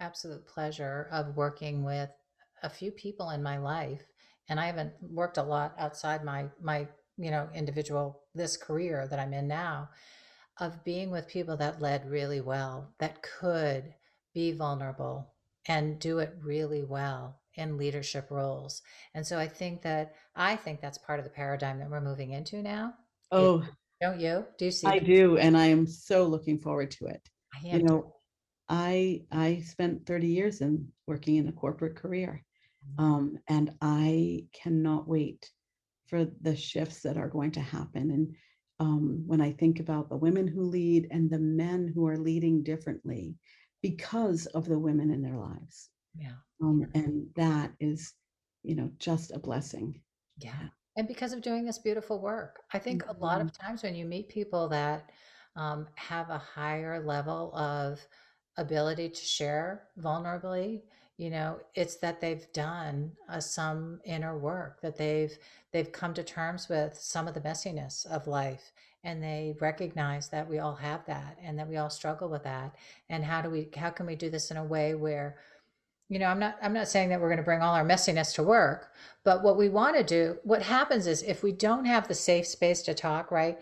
absolute 0.00 0.46
pleasure 0.46 1.08
of 1.12 1.36
working 1.36 1.84
with 1.84 2.10
a 2.62 2.70
few 2.70 2.90
people 2.90 3.30
in 3.30 3.42
my 3.42 3.58
life 3.58 4.02
and 4.48 4.58
I 4.58 4.66
haven't 4.66 4.92
worked 5.00 5.38
a 5.38 5.42
lot 5.42 5.74
outside 5.78 6.24
my 6.24 6.46
my 6.60 6.88
you 7.16 7.30
know 7.30 7.48
individual 7.54 8.22
this 8.34 8.56
career 8.56 9.06
that 9.08 9.18
I'm 9.18 9.32
in 9.32 9.48
now 9.48 9.90
of 10.58 10.84
being 10.84 11.10
with 11.10 11.28
people 11.28 11.56
that 11.56 11.80
led 11.80 12.10
really 12.10 12.40
well 12.40 12.94
that 12.98 13.22
could 13.22 13.94
be 14.34 14.52
vulnerable 14.52 15.34
and 15.66 15.98
do 15.98 16.18
it 16.18 16.34
really 16.42 16.82
well 16.82 17.40
in 17.54 17.76
leadership 17.76 18.30
roles. 18.30 18.82
And 19.14 19.26
so 19.26 19.38
I 19.38 19.48
think 19.48 19.82
that 19.82 20.14
I 20.34 20.56
think 20.56 20.80
that's 20.80 20.98
part 20.98 21.18
of 21.18 21.24
the 21.24 21.30
paradigm 21.30 21.78
that 21.78 21.90
we're 21.90 22.00
moving 22.00 22.32
into 22.32 22.62
now. 22.62 22.94
Oh, 23.32 23.64
don't 24.00 24.20
you? 24.20 24.46
Do 24.58 24.64
you 24.64 24.70
see? 24.70 24.86
I 24.86 24.98
do, 24.98 25.36
and 25.36 25.56
I 25.56 25.66
am 25.66 25.86
so 25.86 26.24
looking 26.24 26.58
forward 26.58 26.90
to 26.92 27.06
it. 27.06 27.28
I 27.54 27.76
you 27.76 27.82
know, 27.82 28.16
I 28.68 29.24
I 29.30 29.60
spent 29.60 30.06
30 30.06 30.26
years 30.26 30.60
in 30.60 30.88
working 31.06 31.36
in 31.36 31.48
a 31.48 31.52
corporate 31.52 31.96
career. 31.96 32.44
Um, 32.98 33.38
and 33.48 33.72
I 33.80 34.44
cannot 34.52 35.08
wait 35.08 35.50
for 36.06 36.26
the 36.40 36.56
shifts 36.56 37.02
that 37.02 37.16
are 37.16 37.28
going 37.28 37.52
to 37.52 37.60
happen. 37.60 38.10
And 38.10 38.34
um, 38.80 39.22
when 39.26 39.40
I 39.40 39.52
think 39.52 39.78
about 39.78 40.08
the 40.08 40.16
women 40.16 40.48
who 40.48 40.62
lead 40.62 41.08
and 41.10 41.30
the 41.30 41.38
men 41.38 41.92
who 41.94 42.06
are 42.06 42.18
leading 42.18 42.62
differently 42.62 43.36
because 43.82 44.46
of 44.46 44.66
the 44.66 44.78
women 44.78 45.10
in 45.10 45.22
their 45.22 45.36
lives. 45.36 45.90
Yeah. 46.18 46.32
Um, 46.62 46.86
and 46.94 47.26
that 47.36 47.72
is, 47.80 48.12
you 48.62 48.74
know, 48.74 48.90
just 48.98 49.30
a 49.32 49.38
blessing. 49.38 50.00
Yeah. 50.38 50.68
And 50.96 51.06
because 51.06 51.32
of 51.32 51.42
doing 51.42 51.64
this 51.64 51.78
beautiful 51.78 52.20
work, 52.20 52.60
I 52.72 52.78
think 52.78 53.02
mm-hmm. 53.02 53.16
a 53.16 53.24
lot 53.24 53.40
of 53.40 53.48
mm-hmm. 53.48 53.66
times 53.66 53.82
when 53.82 53.94
you 53.94 54.04
meet 54.04 54.28
people 54.28 54.68
that 54.68 55.10
um, 55.56 55.86
have 55.94 56.30
a 56.30 56.38
higher 56.38 57.04
level 57.04 57.54
of 57.54 58.00
ability 58.56 59.08
to 59.08 59.20
share 59.20 59.84
vulnerably, 59.98 60.82
you 61.20 61.28
know 61.28 61.58
it's 61.74 61.96
that 61.96 62.18
they've 62.18 62.50
done 62.54 63.12
uh, 63.28 63.38
some 63.38 64.00
inner 64.06 64.38
work 64.38 64.80
that 64.80 64.96
they've 64.96 65.36
they've 65.70 65.92
come 65.92 66.14
to 66.14 66.22
terms 66.22 66.66
with 66.70 66.98
some 66.98 67.28
of 67.28 67.34
the 67.34 67.40
messiness 67.42 68.06
of 68.06 68.26
life 68.26 68.72
and 69.04 69.22
they 69.22 69.54
recognize 69.60 70.28
that 70.28 70.48
we 70.48 70.58
all 70.58 70.74
have 70.74 71.04
that 71.04 71.36
and 71.44 71.58
that 71.58 71.68
we 71.68 71.76
all 71.76 71.90
struggle 71.90 72.30
with 72.30 72.42
that 72.42 72.74
and 73.10 73.22
how 73.22 73.42
do 73.42 73.50
we 73.50 73.68
how 73.76 73.90
can 73.90 74.06
we 74.06 74.16
do 74.16 74.30
this 74.30 74.50
in 74.50 74.56
a 74.56 74.64
way 74.64 74.94
where 74.94 75.36
you 76.08 76.18
know 76.18 76.26
i'm 76.26 76.38
not 76.38 76.56
i'm 76.62 76.72
not 76.72 76.88
saying 76.88 77.10
that 77.10 77.20
we're 77.20 77.28
going 77.28 77.36
to 77.36 77.44
bring 77.44 77.60
all 77.60 77.74
our 77.74 77.84
messiness 77.84 78.34
to 78.34 78.42
work 78.42 78.90
but 79.22 79.42
what 79.42 79.58
we 79.58 79.68
want 79.68 79.94
to 79.94 80.02
do 80.02 80.38
what 80.42 80.62
happens 80.62 81.06
is 81.06 81.22
if 81.24 81.42
we 81.42 81.52
don't 81.52 81.84
have 81.84 82.08
the 82.08 82.14
safe 82.14 82.46
space 82.46 82.80
to 82.80 82.94
talk 82.94 83.30
right 83.30 83.58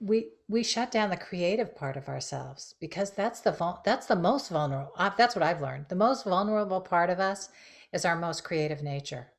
we 0.00 0.30
we 0.48 0.62
shut 0.62 0.90
down 0.90 1.10
the 1.10 1.16
creative 1.16 1.74
part 1.74 1.96
of 1.96 2.08
ourselves 2.08 2.74
because 2.80 3.10
that's 3.10 3.40
the 3.40 3.78
that's 3.84 4.06
the 4.06 4.16
most 4.16 4.48
vulnerable 4.50 4.92
that's 5.16 5.34
what 5.34 5.42
i've 5.42 5.60
learned 5.62 5.86
the 5.88 5.94
most 5.96 6.24
vulnerable 6.24 6.80
part 6.80 7.10
of 7.10 7.18
us 7.20 7.48
is 7.92 8.04
our 8.04 8.16
most 8.16 8.44
creative 8.44 8.82
nature 8.82 9.32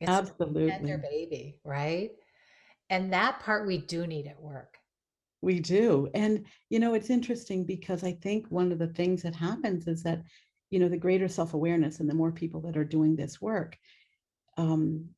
It's 0.00 0.10
Absolutely. 0.10 0.70
tender 0.70 0.98
baby, 0.98 1.58
right? 1.64 2.12
And 2.90 3.12
that 3.12 3.40
part 3.40 3.66
we 3.66 3.78
do 3.78 4.06
need 4.06 4.26
at 4.26 4.40
work. 4.40 4.78
We 5.40 5.60
do. 5.60 6.08
And, 6.14 6.46
you 6.68 6.80
know, 6.80 6.94
it's 6.94 7.10
interesting 7.10 7.64
because 7.64 8.02
I 8.02 8.12
think 8.12 8.46
one 8.48 8.72
of 8.72 8.78
the 8.78 8.88
things 8.88 9.22
that 9.22 9.34
happens 9.34 9.86
is 9.86 10.02
that, 10.02 10.22
you 10.70 10.78
know, 10.80 10.88
the 10.88 10.96
greater 10.96 11.28
self 11.28 11.54
awareness 11.54 12.00
and 12.00 12.08
the 12.08 12.14
more 12.14 12.32
people 12.32 12.60
that 12.62 12.76
are 12.76 12.84
doing 12.84 13.14
this 13.16 13.40
work, 13.40 13.76
um, 14.56 15.10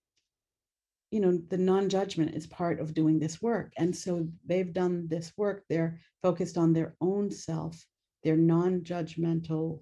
you 1.10 1.18
know, 1.20 1.40
the 1.48 1.58
non 1.58 1.88
judgment 1.88 2.34
is 2.34 2.46
part 2.46 2.80
of 2.80 2.94
doing 2.94 3.18
this 3.18 3.42
work. 3.42 3.72
And 3.76 3.94
so 3.94 4.28
they've 4.46 4.72
done 4.72 5.08
this 5.08 5.32
work, 5.36 5.64
they're 5.68 6.00
focused 6.22 6.56
on 6.56 6.72
their 6.72 6.94
own 7.00 7.30
self, 7.30 7.84
their 8.22 8.36
non 8.36 8.82
judgmental 8.82 9.80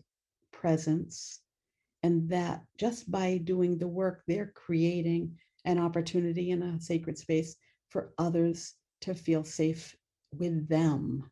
presence. 0.52 1.40
And 2.02 2.28
that 2.30 2.62
just 2.78 3.10
by 3.10 3.38
doing 3.38 3.76
the 3.76 3.88
work, 3.88 4.22
they're 4.26 4.52
creating 4.54 5.36
an 5.64 5.78
opportunity 5.78 6.50
in 6.50 6.62
a 6.62 6.80
sacred 6.80 7.18
space 7.18 7.56
for 7.88 8.12
others 8.18 8.74
to 9.02 9.14
feel 9.14 9.44
safe 9.44 9.96
with 10.32 10.68
them. 10.68 11.30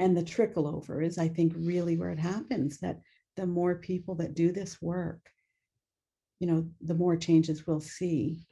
And 0.00 0.16
the 0.16 0.22
trickle 0.22 0.66
over 0.66 1.00
is, 1.00 1.16
I 1.16 1.28
think, 1.28 1.54
really 1.56 1.96
where 1.96 2.10
it 2.10 2.18
happens 2.18 2.78
that 2.80 3.00
the 3.36 3.46
more 3.46 3.76
people 3.76 4.16
that 4.16 4.34
do 4.34 4.52
this 4.52 4.82
work, 4.82 5.20
you 6.40 6.46
know, 6.46 6.68
the 6.80 6.94
more 6.94 7.16
changes 7.16 7.66
we'll 7.66 7.80
see 7.80 8.46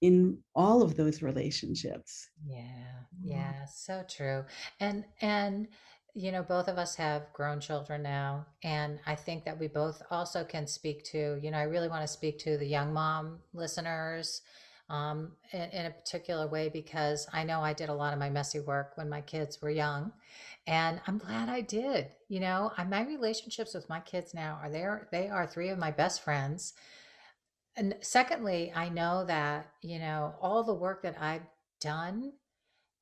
in 0.00 0.38
all 0.54 0.82
of 0.82 0.96
those 0.96 1.22
relationships. 1.22 2.28
Yeah, 2.46 2.60
yeah, 3.22 3.64
so 3.66 4.04
true. 4.08 4.44
And 4.80 5.04
and 5.20 5.68
you 6.14 6.32
know, 6.32 6.42
both 6.42 6.68
of 6.68 6.78
us 6.78 6.94
have 6.96 7.30
grown 7.34 7.60
children 7.60 8.02
now, 8.02 8.46
and 8.62 8.98
I 9.06 9.14
think 9.14 9.44
that 9.44 9.58
we 9.58 9.68
both 9.68 10.02
also 10.10 10.44
can 10.44 10.66
speak 10.66 11.04
to, 11.12 11.38
you 11.42 11.50
know, 11.50 11.58
I 11.58 11.64
really 11.64 11.88
want 11.88 12.02
to 12.02 12.08
speak 12.08 12.38
to 12.40 12.56
the 12.56 12.66
young 12.66 12.94
mom 12.94 13.40
listeners 13.52 14.40
um, 14.88 15.32
in, 15.52 15.60
in, 15.60 15.86
a 15.86 15.90
particular 15.90 16.46
way 16.46 16.70
because 16.70 17.26
I 17.34 17.44
know 17.44 17.60
I 17.60 17.74
did 17.74 17.90
a 17.90 17.94
lot 17.94 18.14
of 18.14 18.18
my 18.18 18.30
messy 18.30 18.60
work 18.60 18.92
when 18.94 19.10
my 19.10 19.20
kids 19.20 19.60
were 19.60 19.68
young, 19.68 20.10
and 20.66 21.00
I'm 21.06 21.18
glad 21.18 21.50
I 21.50 21.60
did. 21.60 22.08
You 22.28 22.40
know, 22.40 22.72
I, 22.78 22.84
my 22.84 23.04
relationships 23.04 23.74
with 23.74 23.88
my 23.90 24.00
kids 24.00 24.32
now 24.32 24.58
are 24.62 24.70
there. 24.70 25.08
They 25.12 25.28
are 25.28 25.46
three 25.46 25.68
of 25.68 25.78
my 25.78 25.90
best 25.90 26.22
friends. 26.22 26.72
And 27.76 27.94
secondly, 28.00 28.72
I 28.74 28.88
know 28.88 29.24
that 29.26 29.70
you 29.82 29.98
know 29.98 30.34
all 30.40 30.64
the 30.64 30.74
work 30.74 31.02
that 31.02 31.20
I've 31.20 31.46
done. 31.80 32.32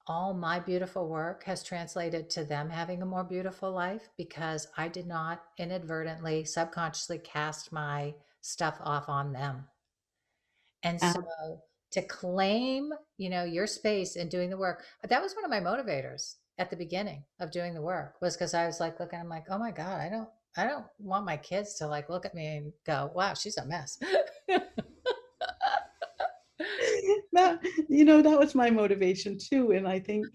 All 0.06 0.34
my 0.34 0.60
beautiful 0.60 1.08
work 1.08 1.44
has 1.44 1.62
translated 1.62 2.28
to 2.30 2.44
them 2.44 2.68
having 2.68 3.00
a 3.00 3.06
more 3.06 3.24
beautiful 3.24 3.72
life 3.72 4.10
because 4.18 4.68
I 4.76 4.88
did 4.88 5.06
not 5.06 5.42
inadvertently, 5.56 6.44
subconsciously 6.44 7.20
cast 7.20 7.72
my 7.72 8.12
stuff 8.42 8.76
off 8.82 9.08
on 9.08 9.32
them. 9.32 9.64
And 10.82 11.02
uh-huh. 11.02 11.14
so 11.14 11.62
to 11.92 12.02
claim, 12.02 12.92
you 13.16 13.30
know, 13.30 13.44
your 13.44 13.66
space 13.66 14.16
and 14.16 14.30
doing 14.30 14.50
the 14.50 14.58
work. 14.58 14.84
That 15.08 15.22
was 15.22 15.34
one 15.34 15.44
of 15.44 15.50
my 15.50 15.60
motivators 15.60 16.34
at 16.58 16.68
the 16.68 16.76
beginning 16.76 17.24
of 17.40 17.50
doing 17.50 17.72
the 17.72 17.82
work 17.82 18.16
was 18.20 18.37
because 18.37 18.52
I 18.52 18.66
was 18.66 18.80
like 18.80 19.00
looking, 19.00 19.20
I'm 19.20 19.28
like, 19.28 19.46
oh 19.48 19.58
my 19.58 19.70
God, 19.70 20.00
I 20.00 20.08
don't 20.08 20.28
I 20.56 20.64
don't 20.64 20.87
want 20.98 21.26
my 21.26 21.37
kids 21.37 21.74
to 21.74 21.87
like 21.87 22.08
look 22.08 22.26
at 22.26 22.34
me 22.34 22.56
and 22.56 22.72
go, 22.87 23.10
wow, 23.14 23.34
she's 23.34 23.56
a 23.56 23.66
mess. 23.66 23.98
that, 27.33 27.61
you 27.88 28.04
know, 28.04 28.22
that 28.22 28.38
was 28.38 28.54
my 28.54 28.70
motivation 28.70 29.38
too. 29.38 29.72
And 29.72 29.87
I 29.87 29.98
think, 30.00 30.26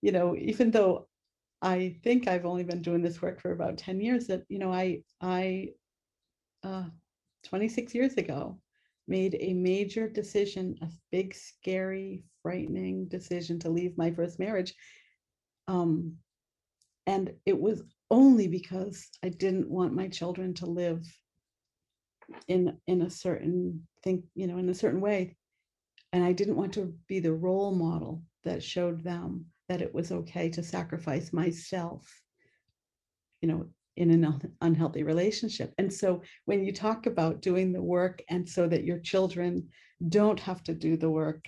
you 0.00 0.12
know, 0.12 0.36
even 0.36 0.70
though 0.70 1.08
I 1.62 1.96
think 2.02 2.28
I've 2.28 2.46
only 2.46 2.64
been 2.64 2.82
doing 2.82 3.02
this 3.02 3.22
work 3.22 3.40
for 3.40 3.52
about 3.52 3.78
10 3.78 4.00
years, 4.00 4.26
that, 4.26 4.42
you 4.48 4.58
know, 4.58 4.72
I, 4.72 5.02
I, 5.20 5.68
uh, 6.62 6.84
26 7.44 7.94
years 7.94 8.14
ago, 8.14 8.58
made 9.08 9.36
a 9.40 9.52
major 9.54 10.08
decision, 10.08 10.76
a 10.82 10.88
big, 11.10 11.34
scary, 11.34 12.24
frightening 12.42 13.06
decision 13.08 13.58
to 13.60 13.70
leave 13.70 13.96
my 13.98 14.10
first 14.10 14.38
marriage. 14.38 14.74
Um, 15.68 16.16
and 17.06 17.32
it 17.46 17.60
was 17.60 17.82
only 18.10 18.48
because 18.48 19.08
I 19.22 19.28
didn't 19.30 19.70
want 19.70 19.94
my 19.94 20.08
children 20.08 20.54
to 20.54 20.66
live 20.66 21.04
in 22.48 22.76
in 22.86 23.02
a 23.02 23.10
certain 23.10 23.86
thing, 24.02 24.24
you 24.34 24.46
know, 24.46 24.58
in 24.58 24.68
a 24.68 24.74
certain 24.74 25.00
way. 25.00 25.36
And 26.12 26.22
I 26.24 26.32
didn't 26.32 26.56
want 26.56 26.74
to 26.74 26.94
be 27.08 27.20
the 27.20 27.32
role 27.32 27.74
model 27.74 28.22
that 28.44 28.62
showed 28.62 29.02
them 29.02 29.46
that 29.68 29.82
it 29.82 29.94
was 29.94 30.12
okay 30.12 30.50
to 30.50 30.62
sacrifice 30.62 31.32
myself, 31.32 32.06
you 33.40 33.48
know, 33.48 33.66
in 33.96 34.10
an 34.10 34.52
unhealthy 34.60 35.02
relationship. 35.02 35.72
And 35.78 35.92
so 35.92 36.22
when 36.46 36.64
you 36.64 36.72
talk 36.72 37.06
about 37.06 37.42
doing 37.42 37.72
the 37.72 37.82
work 37.82 38.22
and 38.28 38.48
so 38.48 38.66
that 38.68 38.84
your 38.84 38.98
children 38.98 39.68
don't 40.08 40.40
have 40.40 40.62
to 40.64 40.74
do 40.74 40.96
the 40.96 41.10
work 41.10 41.44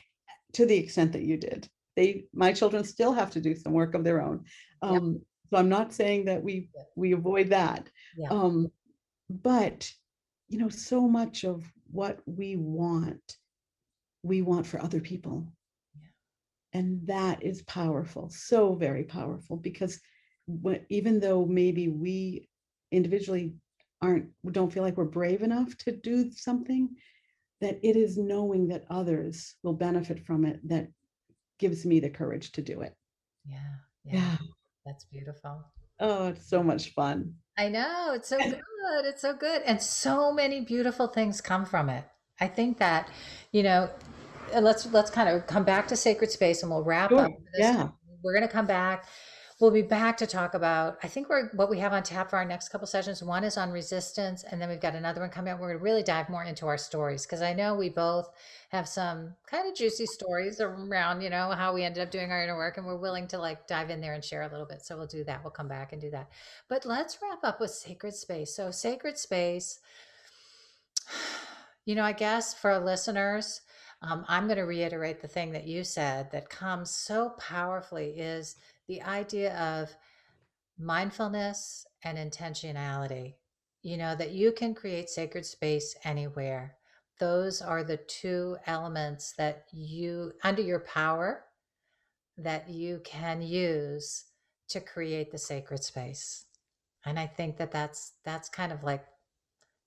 to 0.52 0.66
the 0.66 0.76
extent 0.76 1.12
that 1.12 1.24
you 1.24 1.36
did, 1.36 1.68
they 1.96 2.26
my 2.32 2.52
children 2.52 2.84
still 2.84 3.12
have 3.12 3.30
to 3.30 3.40
do 3.40 3.54
some 3.54 3.72
work 3.72 3.94
of 3.94 4.04
their 4.04 4.22
own. 4.22 4.44
Um, 4.82 5.12
yep. 5.12 5.22
So 5.50 5.58
I'm 5.58 5.68
not 5.68 5.92
saying 5.92 6.26
that 6.26 6.42
we 6.42 6.68
we 6.96 7.12
avoid 7.12 7.50
that. 7.50 7.88
Yeah. 8.16 8.28
Um, 8.30 8.70
but 9.30 9.90
you 10.48 10.58
know, 10.58 10.68
so 10.68 11.08
much 11.08 11.44
of 11.44 11.64
what 11.90 12.20
we 12.26 12.56
want, 12.56 13.36
we 14.22 14.42
want 14.42 14.66
for 14.66 14.80
other 14.80 15.00
people. 15.00 15.46
Yeah. 15.94 16.80
And 16.80 17.06
that 17.06 17.42
is 17.42 17.62
powerful, 17.62 18.30
so 18.30 18.74
very 18.74 19.04
powerful 19.04 19.56
because 19.56 20.00
even 20.88 21.20
though 21.20 21.46
maybe 21.46 21.88
we 21.88 22.48
individually 22.92 23.54
aren't 24.02 24.26
don't 24.52 24.72
feel 24.72 24.82
like 24.82 24.96
we're 24.96 25.04
brave 25.04 25.42
enough 25.42 25.76
to 25.78 25.92
do 25.92 26.30
something 26.30 26.90
that 27.60 27.78
it 27.82 27.96
is 27.96 28.18
knowing 28.18 28.68
that 28.68 28.84
others 28.90 29.54
will 29.62 29.72
benefit 29.72 30.20
from 30.26 30.44
it 30.44 30.60
that 30.68 30.88
gives 31.58 31.86
me 31.86 32.00
the 32.00 32.10
courage 32.10 32.52
to 32.52 32.60
do 32.60 32.82
it 32.82 32.94
yeah 33.46 33.58
yeah, 34.04 34.14
yeah. 34.14 34.36
that's 34.84 35.04
beautiful 35.04 35.64
oh 36.00 36.28
it's 36.28 36.48
so 36.48 36.62
much 36.62 36.90
fun 36.90 37.34
i 37.58 37.68
know 37.68 38.12
it's 38.14 38.28
so 38.28 38.38
good 38.38 38.60
it's 39.04 39.22
so 39.22 39.34
good 39.34 39.62
and 39.62 39.80
so 39.80 40.32
many 40.32 40.60
beautiful 40.60 41.06
things 41.06 41.40
come 41.40 41.64
from 41.64 41.88
it 41.88 42.04
i 42.40 42.46
think 42.46 42.78
that 42.78 43.08
you 43.52 43.62
know 43.62 43.88
uh, 44.54 44.60
let's 44.60 44.86
let's 44.86 45.10
kind 45.10 45.28
of 45.28 45.46
come 45.46 45.64
back 45.64 45.88
to 45.88 45.96
sacred 45.96 46.30
space 46.30 46.62
and 46.62 46.70
we'll 46.70 46.82
wrap 46.82 47.10
sure. 47.10 47.20
up 47.20 47.32
yeah 47.56 47.88
we're 48.22 48.32
going 48.32 48.46
to 48.46 48.52
come 48.52 48.66
back 48.66 49.06
We'll 49.60 49.70
be 49.70 49.82
back 49.82 50.16
to 50.16 50.26
talk 50.26 50.54
about, 50.54 50.98
I 51.04 51.06
think 51.06 51.28
we're 51.28 51.48
what 51.50 51.70
we 51.70 51.78
have 51.78 51.92
on 51.92 52.02
tap 52.02 52.28
for 52.28 52.36
our 52.36 52.44
next 52.44 52.70
couple 52.70 52.88
sessions. 52.88 53.22
One 53.22 53.44
is 53.44 53.56
on 53.56 53.70
resistance, 53.70 54.42
and 54.42 54.60
then 54.60 54.68
we've 54.68 54.80
got 54.80 54.96
another 54.96 55.20
one 55.20 55.30
coming 55.30 55.52
up. 55.52 55.60
We're 55.60 55.68
going 55.68 55.78
to 55.78 55.84
really 55.84 56.02
dive 56.02 56.28
more 56.28 56.42
into 56.42 56.66
our 56.66 56.76
stories 56.76 57.24
because 57.24 57.40
I 57.40 57.54
know 57.54 57.76
we 57.76 57.88
both 57.88 58.32
have 58.70 58.88
some 58.88 59.34
kind 59.46 59.68
of 59.68 59.76
juicy 59.76 60.06
stories 60.06 60.60
around, 60.60 61.20
you 61.20 61.30
know, 61.30 61.52
how 61.52 61.72
we 61.72 61.84
ended 61.84 62.02
up 62.02 62.10
doing 62.10 62.32
our 62.32 62.42
inner 62.42 62.56
work, 62.56 62.78
and 62.78 62.86
we're 62.86 62.96
willing 62.96 63.28
to 63.28 63.38
like 63.38 63.68
dive 63.68 63.90
in 63.90 64.00
there 64.00 64.14
and 64.14 64.24
share 64.24 64.42
a 64.42 64.48
little 64.48 64.66
bit. 64.66 64.84
So 64.84 64.96
we'll 64.96 65.06
do 65.06 65.22
that. 65.22 65.44
We'll 65.44 65.52
come 65.52 65.68
back 65.68 65.92
and 65.92 66.02
do 66.02 66.10
that. 66.10 66.30
But 66.68 66.84
let's 66.84 67.18
wrap 67.22 67.44
up 67.44 67.60
with 67.60 67.70
sacred 67.70 68.14
space. 68.14 68.56
So, 68.56 68.72
sacred 68.72 69.18
space, 69.18 69.78
you 71.84 71.94
know, 71.94 72.02
I 72.02 72.12
guess 72.12 72.54
for 72.54 72.76
listeners, 72.80 73.60
um, 74.02 74.24
I'm 74.28 74.46
going 74.46 74.58
to 74.58 74.64
reiterate 74.64 75.22
the 75.22 75.28
thing 75.28 75.52
that 75.52 75.66
you 75.66 75.84
said 75.84 76.32
that 76.32 76.50
comes 76.50 76.90
so 76.90 77.30
powerfully 77.38 78.10
is 78.18 78.56
the 78.88 79.02
idea 79.02 79.56
of 79.56 79.94
mindfulness 80.78 81.86
and 82.02 82.18
intentionality, 82.18 83.34
you 83.82 83.96
know, 83.96 84.14
that 84.14 84.32
you 84.32 84.52
can 84.52 84.74
create 84.74 85.08
sacred 85.08 85.46
space 85.46 85.96
anywhere. 86.04 86.76
Those 87.20 87.62
are 87.62 87.84
the 87.84 87.96
two 87.96 88.56
elements 88.66 89.34
that 89.38 89.66
you, 89.72 90.32
under 90.42 90.62
your 90.62 90.80
power, 90.80 91.44
that 92.36 92.68
you 92.68 93.00
can 93.04 93.40
use 93.42 94.24
to 94.68 94.80
create 94.80 95.30
the 95.30 95.38
sacred 95.38 95.84
space. 95.84 96.46
And 97.06 97.18
I 97.18 97.26
think 97.26 97.58
that 97.58 97.70
that's 97.70 98.14
that's 98.24 98.48
kind 98.48 98.72
of 98.72 98.82
like 98.82 99.04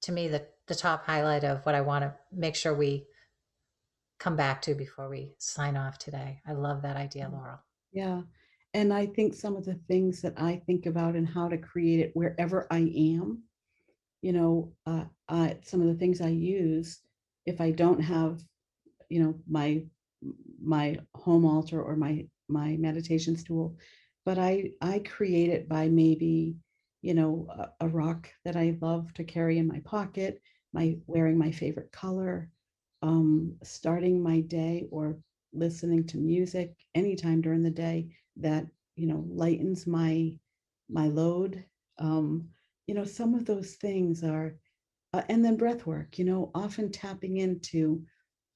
to 0.04 0.12
me 0.12 0.28
the 0.28 0.46
the 0.68 0.76
top 0.76 1.06
highlight 1.06 1.44
of 1.44 1.66
what 1.66 1.76
I 1.76 1.82
want 1.82 2.04
to 2.04 2.14
make 2.32 2.56
sure 2.56 2.74
we 2.74 3.08
come 4.20 4.36
back 4.36 4.62
to 4.64 4.76
before 4.76 5.10
we 5.10 5.34
sign 5.40 5.76
off 5.76 5.98
today. 5.98 6.42
I 6.48 6.54
love 6.54 6.84
that 6.84 6.96
idea, 6.96 7.26
mm. 7.26 7.34
Laurel. 7.34 7.60
Yeah 7.92 8.22
and 8.78 8.94
I 8.94 9.08
think 9.08 9.34
some 9.34 9.56
of 9.56 9.66
the 9.66 9.74
things 9.88 10.22
that 10.22 10.36
I 10.38 10.62
think 10.68 10.86
about 10.86 11.16
and 11.16 11.28
how 11.28 11.50
to 11.50 11.58
create 11.58 12.00
it 12.00 12.12
wherever 12.14 12.68
I 12.70 12.94
am, 13.18 13.42
you 14.22 14.34
know, 14.34 14.74
uh, 14.86 15.06
I, 15.28 15.58
some 15.64 15.82
of 15.82 15.88
the 15.88 15.96
things 15.96 16.22
I 16.22 16.30
use, 16.30 17.00
if 17.48 17.60
I 17.60 17.72
don't 17.72 18.00
have, 18.02 18.42
you 19.10 19.24
know, 19.24 19.36
my 19.50 19.84
my 20.62 21.00
home 21.16 21.46
altar 21.46 21.82
or 21.82 21.96
my 21.96 22.28
my 22.50 22.78
meditation 22.78 23.36
stool, 23.36 23.76
but 24.26 24.38
I 24.38 24.72
I 24.82 25.00
create 25.00 25.50
it 25.50 25.68
by 25.68 25.88
maybe, 25.90 26.56
you 27.02 27.16
know, 27.16 27.48
a, 27.50 27.86
a 27.86 27.88
rock 27.90 28.30
that 28.46 28.56
I 28.56 28.78
love 28.80 29.12
to 29.16 29.24
carry 29.24 29.58
in 29.58 29.68
my 29.68 29.80
pocket, 29.86 30.40
my 30.72 30.98
wearing 31.08 31.40
my 31.40 31.52
favorite 31.52 31.92
color, 31.92 32.52
um, 33.02 33.56
starting 33.64 34.22
my 34.22 34.42
day 34.42 34.88
or 34.92 35.18
listening 35.52 36.06
to 36.08 36.18
music 36.20 36.76
anytime 36.94 37.42
during 37.42 37.64
the 37.64 37.72
day 37.72 38.10
that 38.40 38.66
you 38.96 39.08
know 39.08 39.24
lightens 39.30 39.88
my 39.88 40.32
my 40.90 41.08
load 41.08 41.64
um 42.00 42.48
you 42.88 42.94
know 42.94 43.04
some 43.04 43.36
of 43.36 43.46
those 43.46 43.76
things 43.76 44.24
are 44.24 44.56
uh, 45.14 45.22
and 45.30 45.44
then 45.44 45.58
breath 45.58 45.86
work 45.86 46.18
you 46.18 46.26
know 46.26 46.52
often 46.56 46.92
tapping 46.92 47.38
into 47.38 48.02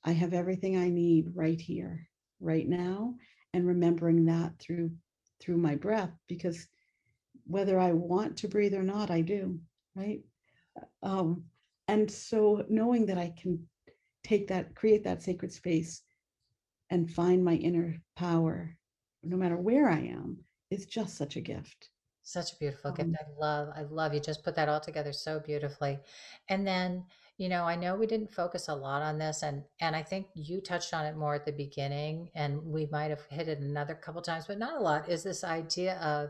I 0.03 0.11
have 0.13 0.33
everything 0.33 0.77
I 0.77 0.89
need 0.89 1.31
right 1.35 1.59
here, 1.59 2.07
right 2.39 2.67
now, 2.67 3.15
and 3.53 3.67
remembering 3.67 4.25
that 4.25 4.57
through 4.59 4.91
through 5.39 5.57
my 5.57 5.75
breath 5.75 6.11
because 6.27 6.67
whether 7.45 7.79
I 7.79 7.93
want 7.93 8.37
to 8.37 8.47
breathe 8.47 8.75
or 8.75 8.83
not, 8.83 9.09
I 9.09 9.21
do, 9.21 9.59
right? 9.95 10.21
Um, 11.01 11.45
and 11.87 12.09
so 12.09 12.63
knowing 12.69 13.07
that 13.07 13.17
I 13.17 13.33
can 13.35 13.67
take 14.23 14.47
that, 14.49 14.75
create 14.75 15.03
that 15.03 15.23
sacred 15.23 15.51
space 15.51 16.03
and 16.91 17.09
find 17.09 17.43
my 17.43 17.55
inner 17.55 18.01
power, 18.15 18.77
no 19.23 19.37
matter 19.37 19.57
where 19.57 19.89
I 19.89 19.99
am, 19.99 20.37
is 20.69 20.85
just 20.85 21.17
such 21.17 21.35
a 21.35 21.41
gift. 21.41 21.89
Such 22.23 22.53
a 22.53 22.57
beautiful 22.57 22.91
gift. 22.91 23.09
Um 23.09 23.15
I 23.19 23.39
love, 23.39 23.69
I 23.75 23.81
love 23.83 24.13
you 24.13 24.19
just 24.19 24.43
put 24.43 24.55
that 24.55 24.69
all 24.69 24.79
together 24.79 25.11
so 25.11 25.39
beautifully. 25.39 25.99
And 26.49 26.65
then, 26.65 27.05
you 27.37 27.49
know, 27.49 27.63
I 27.63 27.75
know 27.75 27.95
we 27.95 28.05
didn't 28.07 28.33
focus 28.33 28.67
a 28.67 28.75
lot 28.75 29.01
on 29.01 29.17
this 29.17 29.41
and 29.43 29.63
and 29.79 29.95
I 29.95 30.03
think 30.03 30.27
you 30.35 30.61
touched 30.61 30.93
on 30.93 31.05
it 31.05 31.17
more 31.17 31.35
at 31.35 31.45
the 31.45 31.51
beginning 31.51 32.29
and 32.35 32.63
we 32.63 32.87
might 32.91 33.09
have 33.09 33.25
hit 33.29 33.47
it 33.47 33.59
another 33.59 33.95
couple 33.95 34.21
times, 34.21 34.45
but 34.47 34.59
not 34.59 34.77
a 34.79 34.83
lot, 34.83 35.09
is 35.09 35.23
this 35.23 35.43
idea 35.43 35.97
of, 35.97 36.29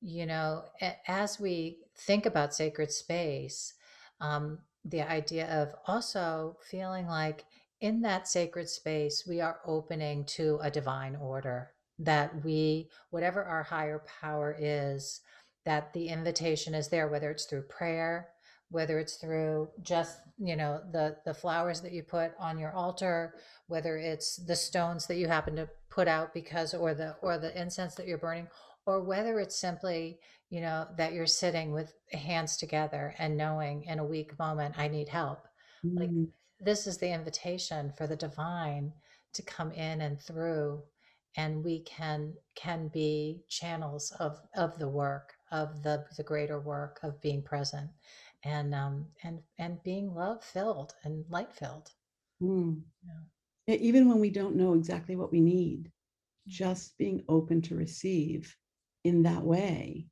you 0.00 0.24
know, 0.26 0.64
as 1.08 1.40
we 1.40 1.78
think 1.96 2.24
about 2.26 2.54
sacred 2.54 2.92
space, 2.92 3.74
um, 4.20 4.58
the 4.84 5.02
idea 5.02 5.46
of 5.62 5.74
also 5.86 6.56
feeling 6.70 7.06
like 7.08 7.44
in 7.80 8.00
that 8.02 8.28
sacred 8.28 8.68
space, 8.68 9.24
we 9.26 9.40
are 9.40 9.60
opening 9.66 10.24
to 10.24 10.58
a 10.62 10.70
divine 10.70 11.16
order 11.16 11.72
that 11.98 12.44
we, 12.44 12.88
whatever 13.10 13.42
our 13.44 13.62
higher 13.62 14.02
power 14.20 14.56
is, 14.58 15.20
that 15.64 15.92
the 15.92 16.08
invitation 16.08 16.74
is 16.74 16.88
there, 16.88 17.08
whether 17.08 17.30
it's 17.30 17.44
through 17.44 17.62
prayer, 17.62 18.28
whether 18.70 18.98
it's 18.98 19.16
through 19.16 19.68
just 19.82 20.18
you 20.38 20.56
know 20.56 20.80
the 20.92 21.16
the 21.24 21.34
flowers 21.34 21.80
that 21.80 21.92
you 21.92 22.02
put 22.02 22.32
on 22.38 22.58
your 22.58 22.72
altar 22.72 23.34
whether 23.66 23.96
it's 23.96 24.36
the 24.36 24.56
stones 24.56 25.06
that 25.06 25.16
you 25.16 25.26
happen 25.26 25.56
to 25.56 25.68
put 25.90 26.06
out 26.06 26.32
because 26.34 26.74
or 26.74 26.94
the 26.94 27.16
or 27.22 27.38
the 27.38 27.58
incense 27.60 27.94
that 27.94 28.06
you're 28.06 28.18
burning 28.18 28.46
or 28.86 29.02
whether 29.02 29.40
it's 29.40 29.58
simply 29.58 30.18
you 30.50 30.60
know 30.60 30.86
that 30.96 31.12
you're 31.12 31.26
sitting 31.26 31.72
with 31.72 31.92
hands 32.12 32.56
together 32.56 33.14
and 33.18 33.36
knowing 33.36 33.84
in 33.84 33.98
a 33.98 34.04
weak 34.04 34.38
moment 34.38 34.74
i 34.78 34.86
need 34.86 35.08
help 35.08 35.46
mm. 35.84 35.98
like 35.98 36.10
this 36.60 36.86
is 36.86 36.98
the 36.98 37.12
invitation 37.12 37.92
for 37.96 38.06
the 38.06 38.16
divine 38.16 38.92
to 39.32 39.42
come 39.42 39.72
in 39.72 40.00
and 40.02 40.20
through 40.20 40.82
and 41.38 41.64
we 41.64 41.80
can 41.80 42.34
can 42.56 42.88
be 42.88 43.40
channels 43.48 44.12
of 44.18 44.40
of 44.56 44.78
the 44.78 44.88
work 44.88 45.34
of 45.52 45.82
the 45.82 46.04
the 46.16 46.22
greater 46.22 46.60
work 46.60 46.98
of 47.02 47.20
being 47.22 47.40
present 47.42 47.88
and 48.44 48.74
um 48.74 49.06
and 49.22 49.38
and 49.58 49.82
being 49.84 50.12
love 50.14 50.42
filled 50.42 50.92
and 51.04 51.24
light 51.30 51.52
filled 51.52 51.90
mm. 52.42 52.78
yeah. 53.66 53.76
even 53.76 54.08
when 54.08 54.18
we 54.18 54.30
don't 54.30 54.56
know 54.56 54.74
exactly 54.74 55.16
what 55.16 55.32
we 55.32 55.40
need 55.40 55.84
mm. 55.86 55.90
just 56.48 56.98
being 56.98 57.22
open 57.28 57.62
to 57.62 57.76
receive 57.76 58.54
in 59.04 59.22
that 59.22 59.42
way 59.42 60.06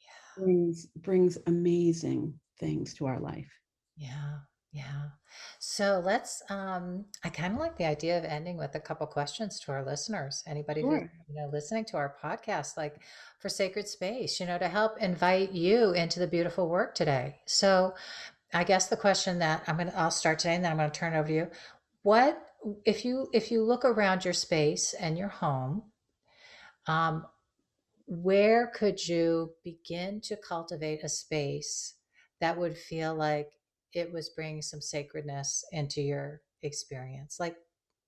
yeah. 0.00 0.44
brings 0.44 0.86
brings 0.96 1.38
amazing 1.46 2.34
things 2.58 2.92
to 2.92 3.06
our 3.06 3.20
life 3.20 3.50
yeah 3.96 4.38
yeah. 4.72 5.10
So 5.58 6.02
let's 6.04 6.42
um 6.48 7.04
I 7.22 7.28
kind 7.28 7.54
of 7.54 7.60
like 7.60 7.76
the 7.76 7.84
idea 7.84 8.18
of 8.18 8.24
ending 8.24 8.56
with 8.56 8.74
a 8.74 8.80
couple 8.80 9.06
questions 9.06 9.60
to 9.60 9.72
our 9.72 9.84
listeners. 9.84 10.42
Anybody 10.46 10.80
Sure. 10.80 11.10
you 11.28 11.34
know, 11.34 11.48
listening 11.52 11.84
to 11.86 11.96
our 11.98 12.16
podcast 12.22 12.76
like 12.76 12.96
for 13.38 13.48
Sacred 13.48 13.86
Space, 13.86 14.40
you 14.40 14.46
know, 14.46 14.58
to 14.58 14.68
help 14.68 14.98
invite 14.98 15.52
you 15.52 15.92
into 15.92 16.20
the 16.20 16.26
beautiful 16.26 16.68
work 16.68 16.94
today. 16.94 17.40
So 17.46 17.94
I 18.54 18.64
guess 18.64 18.88
the 18.88 18.96
question 18.96 19.38
that 19.40 19.62
I'm 19.66 19.76
going 19.76 19.88
to 19.88 19.98
I'll 19.98 20.10
start 20.10 20.38
today 20.38 20.54
and 20.54 20.64
then 20.64 20.72
I'm 20.72 20.78
going 20.78 20.90
to 20.90 20.98
turn 20.98 21.14
it 21.14 21.18
over 21.18 21.28
to 21.28 21.34
you. 21.34 21.50
What 22.02 22.42
if 22.84 23.04
you 23.04 23.28
if 23.32 23.50
you 23.50 23.62
look 23.62 23.84
around 23.84 24.24
your 24.24 24.34
space 24.34 24.94
and 24.94 25.18
your 25.18 25.28
home, 25.28 25.82
um 26.86 27.26
where 28.06 28.66
could 28.74 29.06
you 29.06 29.52
begin 29.64 30.20
to 30.22 30.36
cultivate 30.36 31.04
a 31.04 31.08
space 31.08 31.94
that 32.40 32.58
would 32.58 32.76
feel 32.76 33.14
like 33.14 33.52
it 33.94 34.12
was 34.12 34.30
bringing 34.30 34.62
some 34.62 34.80
sacredness 34.80 35.64
into 35.72 36.00
your 36.00 36.40
experience 36.62 37.36
like 37.40 37.56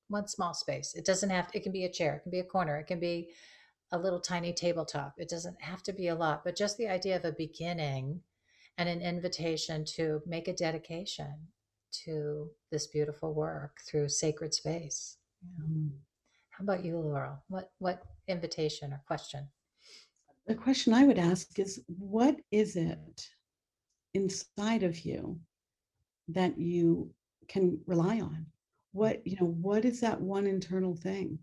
one 0.08 0.28
small 0.28 0.54
space 0.54 0.94
it 0.94 1.04
doesn't 1.04 1.30
have 1.30 1.50
to, 1.50 1.56
it 1.56 1.62
can 1.62 1.72
be 1.72 1.84
a 1.84 1.92
chair 1.92 2.16
it 2.16 2.22
can 2.22 2.30
be 2.30 2.40
a 2.40 2.44
corner 2.44 2.76
it 2.78 2.86
can 2.86 3.00
be 3.00 3.30
a 3.92 3.98
little 3.98 4.20
tiny 4.20 4.52
tabletop 4.52 5.14
it 5.18 5.28
doesn't 5.28 5.60
have 5.60 5.82
to 5.82 5.92
be 5.92 6.08
a 6.08 6.14
lot 6.14 6.42
but 6.44 6.56
just 6.56 6.76
the 6.76 6.88
idea 6.88 7.16
of 7.16 7.24
a 7.24 7.32
beginning 7.32 8.20
and 8.78 8.88
an 8.88 9.00
invitation 9.00 9.84
to 9.84 10.20
make 10.26 10.48
a 10.48 10.52
dedication 10.52 11.32
to 11.92 12.50
this 12.70 12.88
beautiful 12.88 13.34
work 13.34 13.78
through 13.88 14.08
sacred 14.08 14.52
space 14.52 15.18
yeah. 15.42 15.64
mm. 15.64 15.90
how 16.50 16.64
about 16.64 16.84
you 16.84 16.98
laurel 16.98 17.42
what 17.48 17.70
what 17.78 18.02
invitation 18.28 18.92
or 18.92 19.00
question 19.06 19.48
the 20.46 20.54
question 20.54 20.92
i 20.92 21.04
would 21.04 21.18
ask 21.18 21.58
is 21.58 21.80
what 21.98 22.36
is 22.50 22.76
it 22.76 23.28
inside 24.14 24.82
of 24.82 25.04
you 25.04 25.38
that 26.28 26.58
you 26.58 27.10
can 27.48 27.78
rely 27.86 28.20
on? 28.20 28.46
What 28.92 29.26
you 29.26 29.36
know 29.40 29.46
what 29.46 29.84
is 29.84 30.00
that 30.00 30.20
one 30.20 30.46
internal 30.46 30.94
thing? 30.94 31.38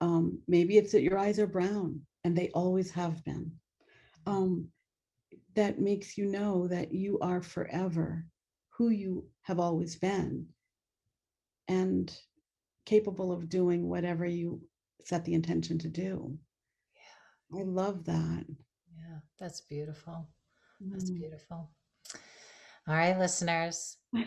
Um, 0.00 0.40
maybe 0.46 0.76
it's 0.76 0.92
that 0.92 1.02
your 1.02 1.18
eyes 1.18 1.38
are 1.38 1.46
brown 1.46 2.00
and 2.24 2.36
they 2.36 2.50
always 2.50 2.90
have 2.92 3.24
been. 3.24 3.52
Um, 4.26 4.68
that 5.54 5.78
makes 5.80 6.18
you 6.18 6.26
know 6.26 6.68
that 6.68 6.92
you 6.92 7.18
are 7.20 7.42
forever 7.42 8.24
who 8.70 8.88
you 8.88 9.26
have 9.42 9.60
always 9.60 9.96
been 9.96 10.46
and 11.68 12.16
capable 12.86 13.32
of 13.32 13.48
doing 13.48 13.88
whatever 13.88 14.26
you 14.26 14.60
set 15.04 15.24
the 15.24 15.34
intention 15.34 15.78
to 15.78 15.88
do. 15.88 16.36
Yeah. 16.94 17.60
I 17.60 17.62
love 17.62 18.04
that. 18.04 18.44
Yeah 18.96 19.18
that's 19.38 19.60
beautiful. 19.60 20.28
That's 20.80 21.10
mm. 21.10 21.16
beautiful 21.16 21.70
all 22.86 22.94
right, 22.94 23.18
listeners. 23.18 23.96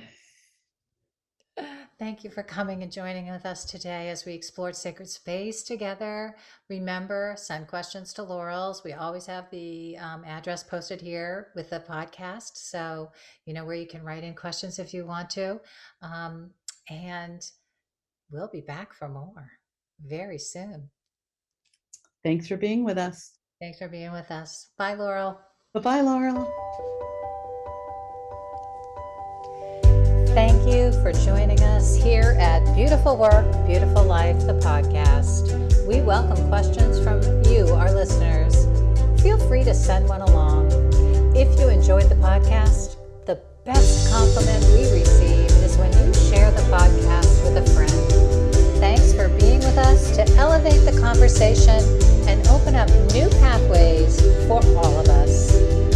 Thank 2.00 2.24
you 2.24 2.30
for 2.30 2.44
coming 2.44 2.84
and 2.84 2.92
joining 2.92 3.32
with 3.32 3.46
us 3.46 3.66
today 3.66 4.10
as 4.10 4.24
we 4.24 4.34
explored 4.34 4.76
sacred 4.76 5.10
space 5.10 5.64
together. 5.64 6.36
Remember, 6.70 7.34
send 7.38 7.68
questions 7.68 8.14
to 8.14 8.24
Laurel's. 8.24 8.84
We 8.84 8.94
always 8.94 9.26
have 9.26 9.50
the 9.50 9.98
um, 9.98 10.24
address 10.24 10.62
posted 10.64 11.02
here 11.02 11.48
with 11.56 11.72
the 11.72 11.80
podcast. 11.80 12.52
So, 12.58 13.12
you 13.46 13.54
know 13.56 13.66
where 13.66 13.76
you 13.76 13.88
can 13.88 14.04
write 14.04 14.24
in 14.24 14.36
questions 14.36 14.78
if 14.78 14.94
you 14.94 15.08
want 15.08 15.32
to. 15.32 15.60
Um, 16.04 16.52
and 16.90 17.44
we'll 18.32 18.50
be 18.50 18.62
back 18.62 18.94
for 18.94 19.10
more 19.10 19.52
very 20.06 20.38
soon. 20.38 20.90
Thanks 22.24 22.48
for 22.48 22.58
being 22.58 22.84
with 22.84 23.00
us. 23.00 23.32
Thanks 23.60 23.80
for 23.80 23.88
being 23.88 24.12
with 24.12 24.30
us. 24.30 24.70
Bye, 24.78 24.94
Laurel. 24.94 25.40
Bye 25.74 25.80
bye, 25.80 26.02
Laurel. 26.02 26.48
For 31.08 31.14
joining 31.24 31.62
us 31.62 31.96
here 31.96 32.36
at 32.38 32.60
Beautiful 32.76 33.16
Work, 33.16 33.66
Beautiful 33.66 34.04
Life, 34.04 34.46
the 34.46 34.60
podcast. 34.60 35.56
We 35.88 36.02
welcome 36.02 36.50
questions 36.50 37.02
from 37.02 37.22
you, 37.46 37.66
our 37.76 37.94
listeners. 37.94 38.66
Feel 39.22 39.40
free 39.48 39.64
to 39.64 39.74
send 39.74 40.10
one 40.10 40.20
along. 40.20 40.68
If 41.34 41.58
you 41.62 41.70
enjoyed 41.70 42.10
the 42.10 42.16
podcast, 42.16 42.98
the 43.26 43.40
best 43.64 44.12
compliment 44.12 44.66
we 44.74 45.00
receive 45.00 45.50
is 45.64 45.78
when 45.78 45.94
you 45.94 46.14
share 46.14 46.52
the 46.52 46.64
podcast 46.64 47.42
with 47.46 47.56
a 47.56 47.74
friend. 47.74 48.52
Thanks 48.82 49.14
for 49.14 49.30
being 49.30 49.60
with 49.60 49.78
us 49.78 50.14
to 50.18 50.30
elevate 50.36 50.84
the 50.84 51.00
conversation 51.00 51.80
and 52.28 52.46
open 52.50 52.76
up 52.76 52.90
new 53.14 53.30
pathways 53.40 54.20
for 54.46 54.60
all 54.76 55.00
of 55.00 55.08
us. 55.08 55.87